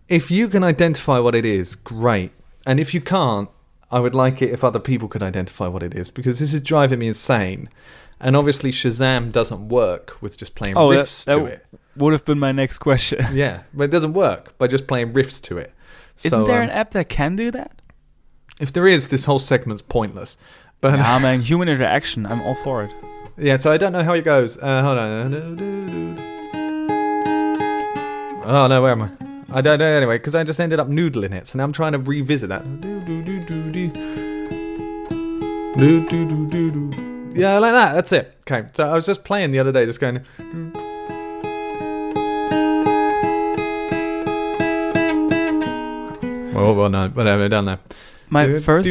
[0.09, 2.31] if you can identify what it is, great.
[2.67, 3.49] And if you can't,
[3.91, 6.63] I would like it if other people could identify what it is because this is
[6.63, 7.69] driving me insane.
[8.21, 11.67] And obviously, Shazam doesn't work with just playing Oh, that- riffs that to it.
[11.97, 13.27] Would have been my next question.
[13.35, 15.75] Yeah, but it doesn't work by just playing riffs to it.
[16.25, 17.83] Isn't So, there um, an app that can do that?
[18.61, 20.37] If there is, this whole segment's pointless.
[20.81, 22.25] But Nah, man, human interaction.
[22.27, 22.93] I'm all for it.
[23.37, 24.57] Yeah, so I don't know how it goes.
[24.59, 25.35] Uh, hold on.
[28.45, 29.11] Oh no, where am I?
[29.51, 31.47] I don't know anyway because I just ended up noodling it.
[31.47, 32.63] So now I'm trying to revisit that.
[37.35, 37.95] Yeah, like that.
[37.95, 38.37] That's it.
[38.41, 40.25] Okay, so I was just playing the other day, just going.
[46.55, 47.79] Oh well, no, whatever, done there.
[48.29, 48.87] My first.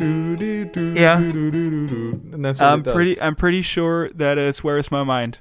[0.00, 1.18] Yeah.
[1.18, 2.94] And that's I'm it does.
[2.94, 3.20] pretty.
[3.20, 5.38] I'm pretty sure that is "Where Is My Mind."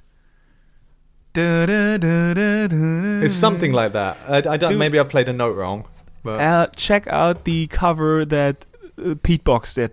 [1.35, 4.17] It's It's something like that.
[4.27, 4.69] I, I don't.
[4.71, 4.79] Dude.
[4.79, 5.87] maybe I played a note wrong.
[6.23, 8.65] But Uh, check out the cover that
[9.03, 9.91] uh, Pete Box did.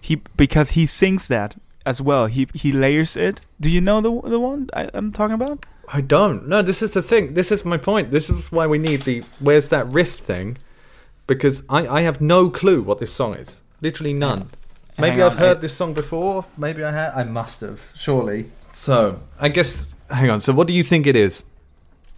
[0.00, 2.26] He because he sings that as well.
[2.26, 3.40] He he layers it.
[3.60, 5.66] Do you know the the one I, I'm talking about?
[5.92, 6.46] I don't.
[6.48, 7.34] No, this is the thing.
[7.34, 8.10] This is my point.
[8.10, 10.58] This is why we need the "Where's that riff" thing,
[11.28, 13.62] because I I have no clue what this song is.
[13.80, 14.50] Literally none.
[14.98, 16.44] Maybe Hang I've heard I- this song before.
[16.56, 17.12] Maybe I have.
[17.16, 17.80] I must have.
[17.94, 18.50] Surely.
[18.72, 19.94] So I guess.
[20.10, 20.40] Hang on.
[20.40, 21.44] So what do you think it is?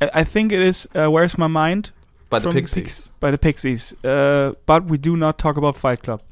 [0.01, 1.93] I, think it is uh, "Where's My Mind"
[2.31, 2.75] By the Pixies.
[2.75, 3.95] Pix- by the Pixies.
[4.05, 6.23] Uh, but we do not talk about Fight Club.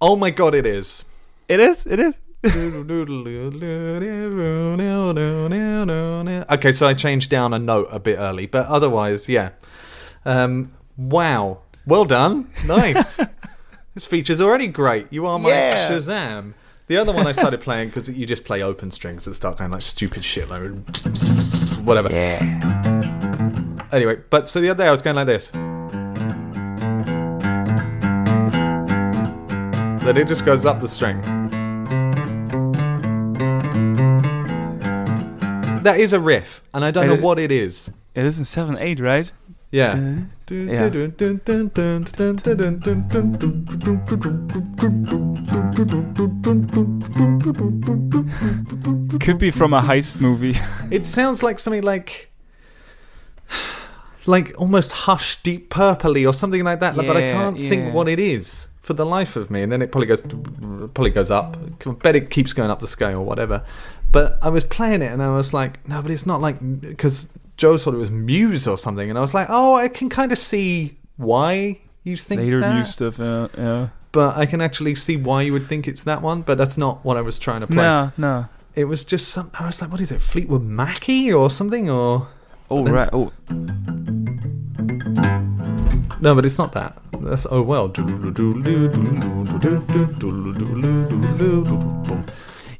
[0.00, 0.54] Oh my god!
[0.54, 1.04] It is.
[1.48, 1.86] It is.
[1.86, 2.18] It is.
[6.50, 9.50] okay, so I changed down a note a bit early, but otherwise, yeah.
[10.24, 13.16] Um, wow, well done, nice.
[13.94, 15.06] this feature's already great.
[15.10, 15.88] You are my Yeah.
[15.88, 16.54] Shazam.
[16.88, 19.72] The other one I started playing because you just play open strings that start going
[19.72, 20.70] like stupid shit, like
[21.80, 22.10] whatever.
[22.12, 22.38] Yeah.
[23.92, 25.50] Anyway, but so the other day I was going like this.
[30.06, 31.20] Then it just goes up the string.
[35.82, 37.90] That is a riff, and I don't know what it is.
[38.14, 39.32] It is in seven eight, right?
[39.72, 40.20] Yeah.
[40.48, 40.90] Yeah.
[49.18, 50.54] Could be from a heist movie.
[50.92, 52.30] It sounds like something like.
[54.24, 57.68] Like almost hush, deep purpley or something like that, but I can't yeah.
[57.68, 59.62] think what it is for the life of me.
[59.62, 61.56] And then it probably goes, probably goes up.
[61.84, 63.64] I bet it keeps going up the scale or whatever.
[64.12, 67.28] But I was playing it and I was like, no, but it's not like because
[67.56, 70.30] Joe thought it was Muse or something, and I was like, oh, I can kind
[70.30, 72.44] of see why you think that.
[72.44, 73.18] Later that, Muse stuff.
[73.18, 73.88] Uh, yeah.
[74.12, 76.42] but I can actually see why you would think it's that one.
[76.42, 77.76] But that's not what I was trying to play.
[77.82, 78.46] No, no.
[78.76, 79.50] It was just some.
[79.58, 82.28] I was like, what is it, Fleetwood Mackie or something or.
[82.70, 83.08] Oh then- right.
[83.12, 83.32] Oh,
[86.20, 86.96] No, but it's not that.
[87.16, 87.88] That's oh well.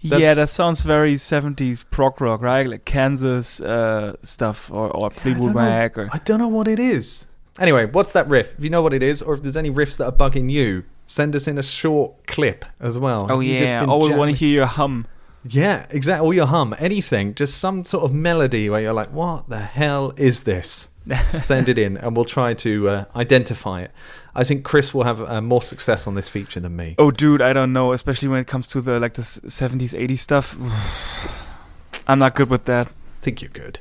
[0.01, 0.34] yeah.
[0.34, 2.68] That sounds very '70s prog rock, right?
[2.68, 5.55] Like Kansas uh, stuff, or, or Fleetwood.
[5.55, 7.26] Mac, or I don't know what it is.
[7.59, 8.55] Anyway, what's that riff?
[8.59, 10.84] If you know what it is, or if there's any riffs that are bugging you,
[11.07, 13.26] send us in a short clip as well.
[13.30, 13.87] oh You've yeah.
[13.89, 15.07] Oh, we want to hear your hum.
[15.49, 16.26] Yeah, exactly.
[16.26, 20.12] Or your hum anything, just some sort of melody where you're like, "What the hell
[20.16, 20.88] is this?"
[21.30, 23.92] Send it in, and we'll try to uh, identify it.
[24.34, 26.94] I think Chris will have uh, more success on this feature than me.
[26.99, 27.92] Oh, dude, I don't know.
[27.92, 30.59] Especially when it comes to the like the 70s, 80s stuff.
[32.09, 32.88] I'm not good with that.
[32.88, 33.80] I think you're good.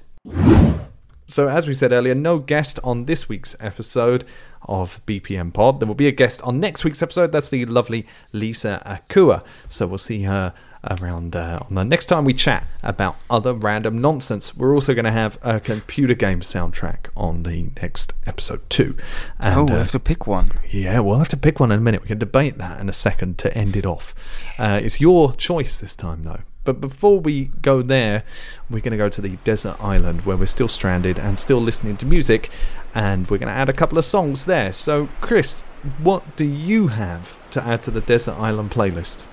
[1.28, 4.24] So, as we said earlier, no guest on this week's episode
[4.62, 5.80] of BPM Pod.
[5.80, 7.32] There will be a guest on next week's episode.
[7.32, 9.44] That's the lovely Lisa Akua.
[9.68, 10.54] So, we'll see her
[10.90, 14.56] around uh, on the next time we chat about other random nonsense.
[14.56, 18.98] We're also going to have a computer game soundtrack on the next episode, too.
[19.40, 20.52] And, oh, we uh, have to pick one.
[20.70, 22.02] yeah, we'll have to pick one in a minute.
[22.02, 24.14] We can debate that in a second to end it off.
[24.58, 26.42] Uh, it's your choice this time, though.
[26.66, 28.24] But before we go there,
[28.70, 31.96] we're going to go to the desert island where we're still stranded and still listening
[31.98, 32.50] to music,
[32.94, 34.74] and we're going to add a couple of songs there.
[34.74, 35.62] So, Chris,
[36.02, 39.24] what do you have to add to the desert island playlist?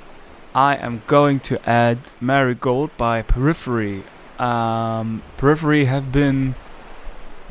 [0.54, 4.02] I am going to add Marigold by Periphery.
[4.38, 6.54] Um, Periphery have been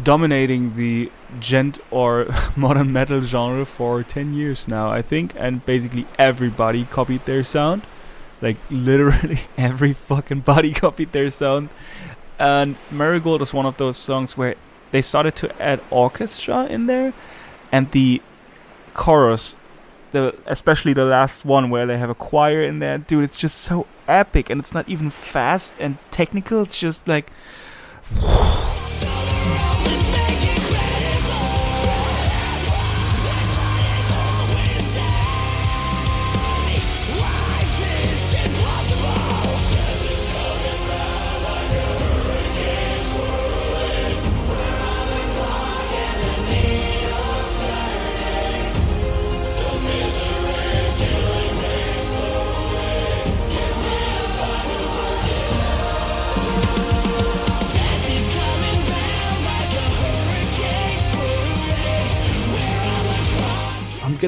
[0.01, 6.05] dominating the djent or modern metal genre for 10 years now, I think, and basically
[6.19, 7.83] everybody copied their sound.
[8.39, 11.69] Like, literally every fucking body copied their sound.
[12.37, 14.55] And Marigold is one of those songs where
[14.91, 17.13] they started to add orchestra in there,
[17.71, 18.21] and the
[18.93, 19.55] chorus
[20.11, 22.97] the especially the last one where they have a choir in there.
[22.97, 27.31] Dude it's just so epic and it's not even fast and technical it's just like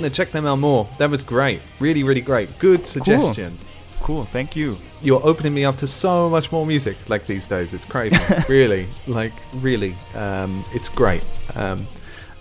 [0.03, 0.87] going to check them out more.
[0.97, 1.61] That was great.
[1.79, 2.59] Really, really great.
[2.59, 3.57] Good suggestion.
[4.01, 4.25] cool.
[4.25, 4.77] Thank you.
[5.01, 7.73] You're opening me up to so much more music like these days.
[7.73, 8.17] It's crazy.
[8.49, 8.87] Really.
[9.07, 9.95] Like really.
[10.13, 11.23] Um, it's great.
[11.55, 11.87] Um,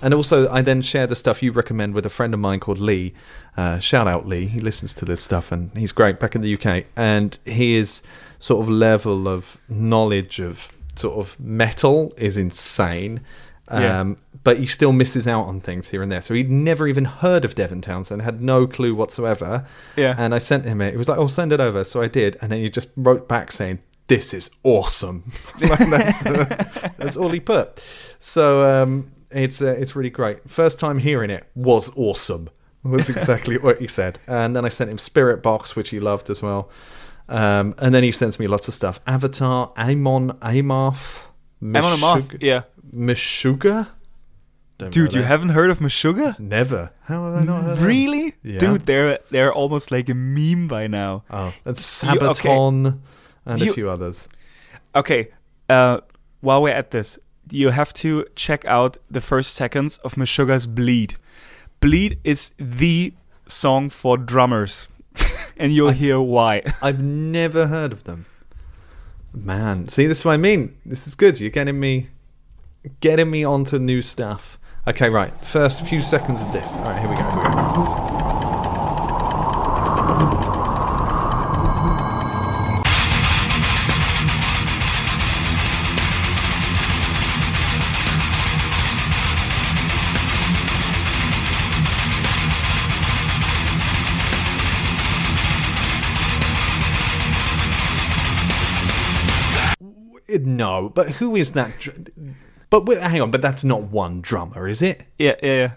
[0.05, 2.79] and also i then share the stuff you recommend with a friend of mine called
[2.81, 3.15] lee.
[3.57, 4.47] Uh, shout out lee.
[4.47, 8.03] He listens to this stuff and he's great back in the uk and his
[8.41, 13.21] sort of level of knowledge of sort of metal is insane
[13.81, 14.01] Yeah.
[14.01, 16.21] um, but he still misses out on things here and there.
[16.21, 19.67] So he'd never even heard of Devin Townsend, had no clue whatsoever.
[19.97, 20.15] Yeah.
[20.19, 20.93] And I sent him it.
[20.93, 23.29] He was like, "Oh, send it over." So I did, and then he just wrote
[23.29, 27.83] back saying, "This is awesome." like that's, uh, that's all he put.
[28.19, 30.49] So um, it's uh, it's really great.
[30.51, 32.51] First time hearing it was awesome.
[32.83, 34.19] Was exactly what he said.
[34.27, 36.69] And then I sent him Spiritbox, which he loved as well.
[37.29, 38.99] Um, and then he sends me lots of stuff.
[39.07, 41.27] Avatar, Amon, Amarth,
[41.63, 42.63] Amon Amarth, yeah
[42.95, 43.89] Meshuggah.
[44.79, 46.91] Don't dude you haven't heard of Meshuggah never.
[47.05, 48.59] How have I not heard of really Yeah.
[48.59, 52.19] dude they're they're almost like a meme by now Oh, that's You- okay.
[52.49, 52.99] Sabaton
[53.47, 54.29] and a few others.
[54.95, 55.29] okay
[55.69, 56.01] uh
[56.41, 57.19] while we're at this
[57.51, 61.15] you have to check out the first seconds of Meshuggah's bleed
[61.81, 63.13] bleed is the
[63.47, 64.89] song for drummers
[65.57, 68.27] and you'll hear why I've never heard of them.
[69.35, 70.77] Man, see, this is what I mean.
[70.85, 71.41] This is good.
[71.41, 72.09] You're getting me,
[73.01, 74.59] getting me onto new stuff.
[74.87, 75.33] Okay, right.
[75.45, 76.77] First few seconds of this.
[76.77, 77.23] All right, here we go.
[77.23, 78.13] Here we go.
[100.45, 101.89] No, but who is that?
[102.81, 105.05] But hang on, but that's not one drummer, is it?
[105.19, 105.71] yeah yeah yeah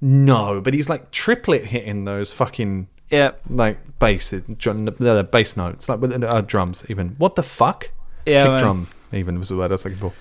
[0.00, 5.88] No, but he's like triplet hitting those fucking yeah like basses, drum- the bass notes,
[5.88, 6.84] like with uh, drums.
[6.88, 7.90] Even what the fuck?
[8.26, 8.58] Yeah, Kick man.
[8.60, 8.86] drum.
[9.12, 10.12] Even was the word I was looking for.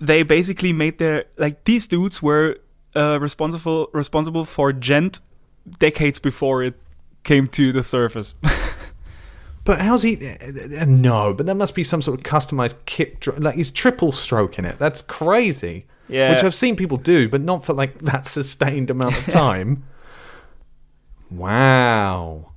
[0.00, 2.56] they basically made their like these dudes were
[2.96, 5.20] uh, responsible responsible for djent
[5.78, 6.74] decades before it
[7.24, 8.34] came to the surface.
[9.64, 10.16] But how's he?
[10.16, 13.24] Uh, uh, no, but there must be some sort of customized kick.
[13.38, 14.78] Like he's triple stroking it.
[14.78, 15.86] That's crazy.
[16.08, 16.32] Yeah.
[16.32, 19.84] which I've seen people do, but not for like that sustained amount of time.
[21.30, 22.50] wow.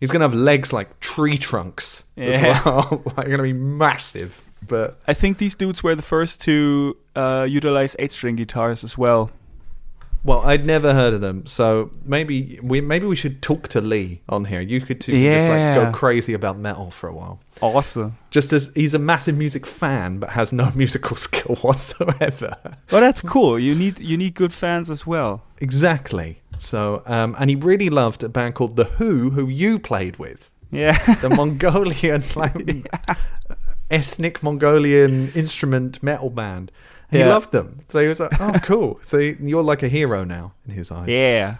[0.00, 2.60] He's gonna have legs like tree trunks as Yeah.
[2.64, 3.02] well.
[3.16, 4.42] like gonna be massive.
[4.66, 8.98] But I think these dudes were the first to uh, utilize eight string guitars as
[8.98, 9.30] well.
[10.26, 14.22] Well, I'd never heard of them, so maybe we maybe we should talk to Lee
[14.28, 14.60] on here.
[14.60, 17.38] You could two just like go crazy about metal for a while.
[17.60, 18.18] Awesome.
[18.30, 22.52] Just as he's a massive music fan, but has no musical skill whatsoever.
[22.90, 23.56] Well, that's cool.
[23.58, 25.44] You need you need good fans as well.
[25.58, 26.42] exactly.
[26.58, 30.50] So, um, and he really loved a band called The HU, who you played with.
[30.72, 30.96] Yeah.
[31.16, 32.88] the Mongolian like
[33.90, 36.72] ethnic Mongolian instrument metal band.
[37.10, 37.28] He Yeah.
[37.28, 40.74] loved them, so he was like, "Oh, cool." so you're like a hero now in
[40.74, 41.08] his eyes.
[41.08, 41.56] yeah.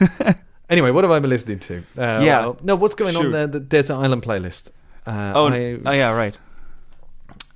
[0.68, 1.76] Anyway, what have I been listening to?
[1.96, 2.40] Uh, Yeah.
[2.40, 3.46] well, no, what's going on there?
[3.46, 4.70] The Desert Island playlist.
[5.06, 6.36] Uh, Oh, I, oh yeah, right.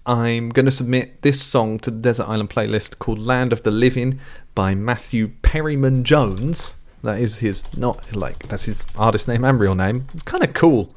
[0.06, 3.70] I'm going to submit this song to the Desert Island playlist called "Land of the
[3.70, 4.20] Living"
[4.54, 6.74] by Matthew Perryman Jones.
[7.02, 10.06] That is his not like that's his artist name and real name.
[10.14, 10.94] It's kind of cool,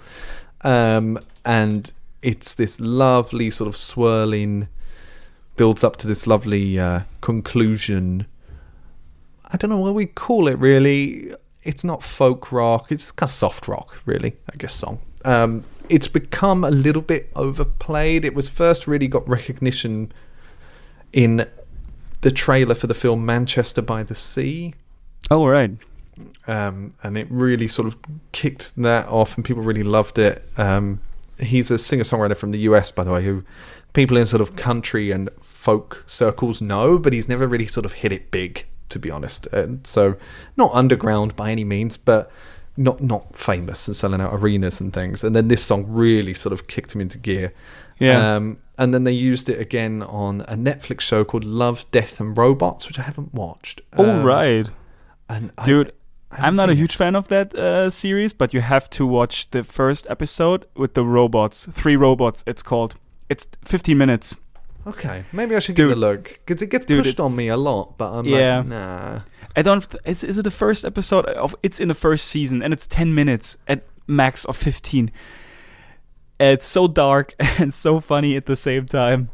[0.62, 4.68] um, and it's this lovely sort of swirling
[5.56, 8.28] builds up to this lovely uh, conclusion.
[9.52, 11.34] I don't know what we call it really.
[11.64, 12.92] It's not folk rock.
[12.92, 14.36] It's kind of soft rock, really.
[14.52, 15.00] I guess song.
[15.24, 18.26] Um, it's become a little bit overplayed.
[18.26, 20.12] It was first really got recognition
[21.14, 21.48] in
[22.22, 24.74] the trailer for the film Manchester by the Sea
[25.32, 25.72] Oh right.
[26.48, 27.98] um, and it really sort of
[28.32, 30.48] kicked that off, and people really loved it.
[30.58, 31.00] Um,
[31.40, 33.44] he's a singer songwriter from the US, by the way, who
[33.94, 35.30] people in sort of country and
[35.64, 39.48] folk circles know, but he's never really sort of hit it big, to be honest.
[39.48, 40.16] And so,
[40.58, 42.30] not underground by any means, but
[42.76, 45.24] not not famous and selling out arenas and things.
[45.24, 47.54] And then this song really sort of kicked him into gear.
[48.00, 48.36] Yeah.
[48.36, 52.36] Um, and then they used it again on a Netflix show called Love, Death, and
[52.38, 53.82] Robots, which I haven't watched.
[53.98, 54.70] oh Um, right.
[55.30, 55.92] and Dude,
[56.32, 56.82] I I'm not a seen it.
[56.82, 60.96] huge fan of that uh, series, but you have to watch the first episode with
[60.96, 61.68] the robots.
[61.72, 62.44] Three robots.
[62.48, 62.96] It's called.
[63.30, 64.36] It's 15 minutes.
[64.86, 66.02] Okay, maybe I should give it a Dude.
[66.02, 67.98] look because it gets Dude, pushed on me a lot.
[67.98, 68.58] But I'm Yeah.
[68.58, 69.22] like, nah.
[69.56, 69.88] I don't.
[70.06, 71.56] Is, is it the first episode of?
[71.64, 75.12] It's in the first season, and it's 10 minutes at max of 15.
[76.40, 79.30] It's so dark and so funny at the same time.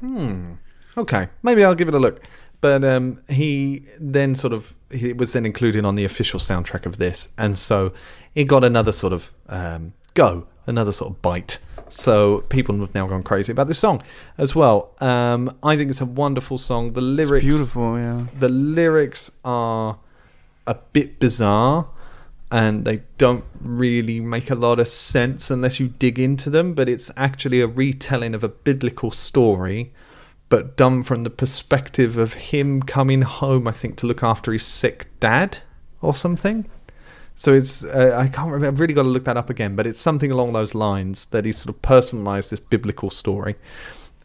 [0.00, 0.52] Hmm.
[0.96, 2.20] Okay, maybe I'll give it a look.
[2.60, 6.98] But um, he then sort of he was then included on the official soundtrack of
[6.98, 7.92] this, and so
[8.34, 11.58] it got another sort of um, go, another sort of bite.
[11.90, 14.02] So people have now gone crazy about this song
[14.38, 14.94] as well.
[15.00, 16.92] Um, I think it's a wonderful song.
[16.92, 18.26] The lyrics, Beautiful, yeah.
[18.38, 19.98] the lyrics are
[20.66, 21.88] a bit bizarre
[22.50, 26.88] and they don't really make a lot of sense unless you dig into them but
[26.88, 29.92] it's actually a retelling of a biblical story
[30.48, 34.64] but done from the perspective of him coming home i think to look after his
[34.64, 35.58] sick dad
[36.02, 36.66] or something
[37.42, 39.86] so it's uh, i can't remember i've really got to look that up again but
[39.86, 43.54] it's something along those lines that he sort of personalized this biblical story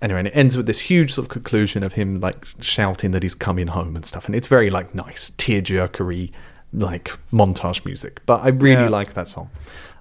[0.02, 3.24] anyway, and it ends with this huge sort of conclusion of him like shouting that
[3.24, 6.32] he's coming home and stuff, and it's very like nice tearjerkery
[6.74, 8.22] like montage music.
[8.26, 8.90] But I really Yeah.
[8.90, 9.50] like that song.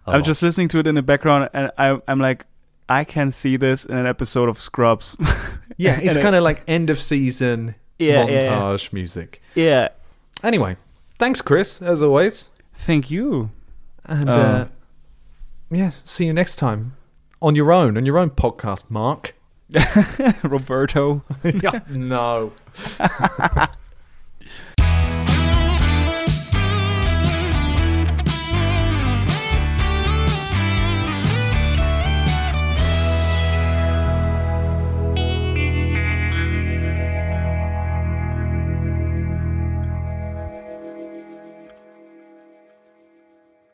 [0.06, 0.24] I'm lot.
[0.24, 2.44] just listening to it in the background, and I, I'm like,
[2.88, 5.16] I can see this in an episode of Scrubs.
[5.78, 8.58] yeah, it's kind of like end of season Yeah, yeah, yeah.
[8.58, 9.40] montage music.
[9.54, 9.88] yeah.
[10.42, 10.76] Anyway,
[11.18, 12.48] thanks, Chris, as always,
[12.84, 13.50] Thank you.
[14.04, 14.32] and Oh.
[14.32, 14.68] uh,
[15.70, 16.96] yeah, see you next time
[17.40, 19.34] on your own on your own podcast, Mark.
[20.44, 21.24] Roberto.
[21.44, 22.52] yeah, no.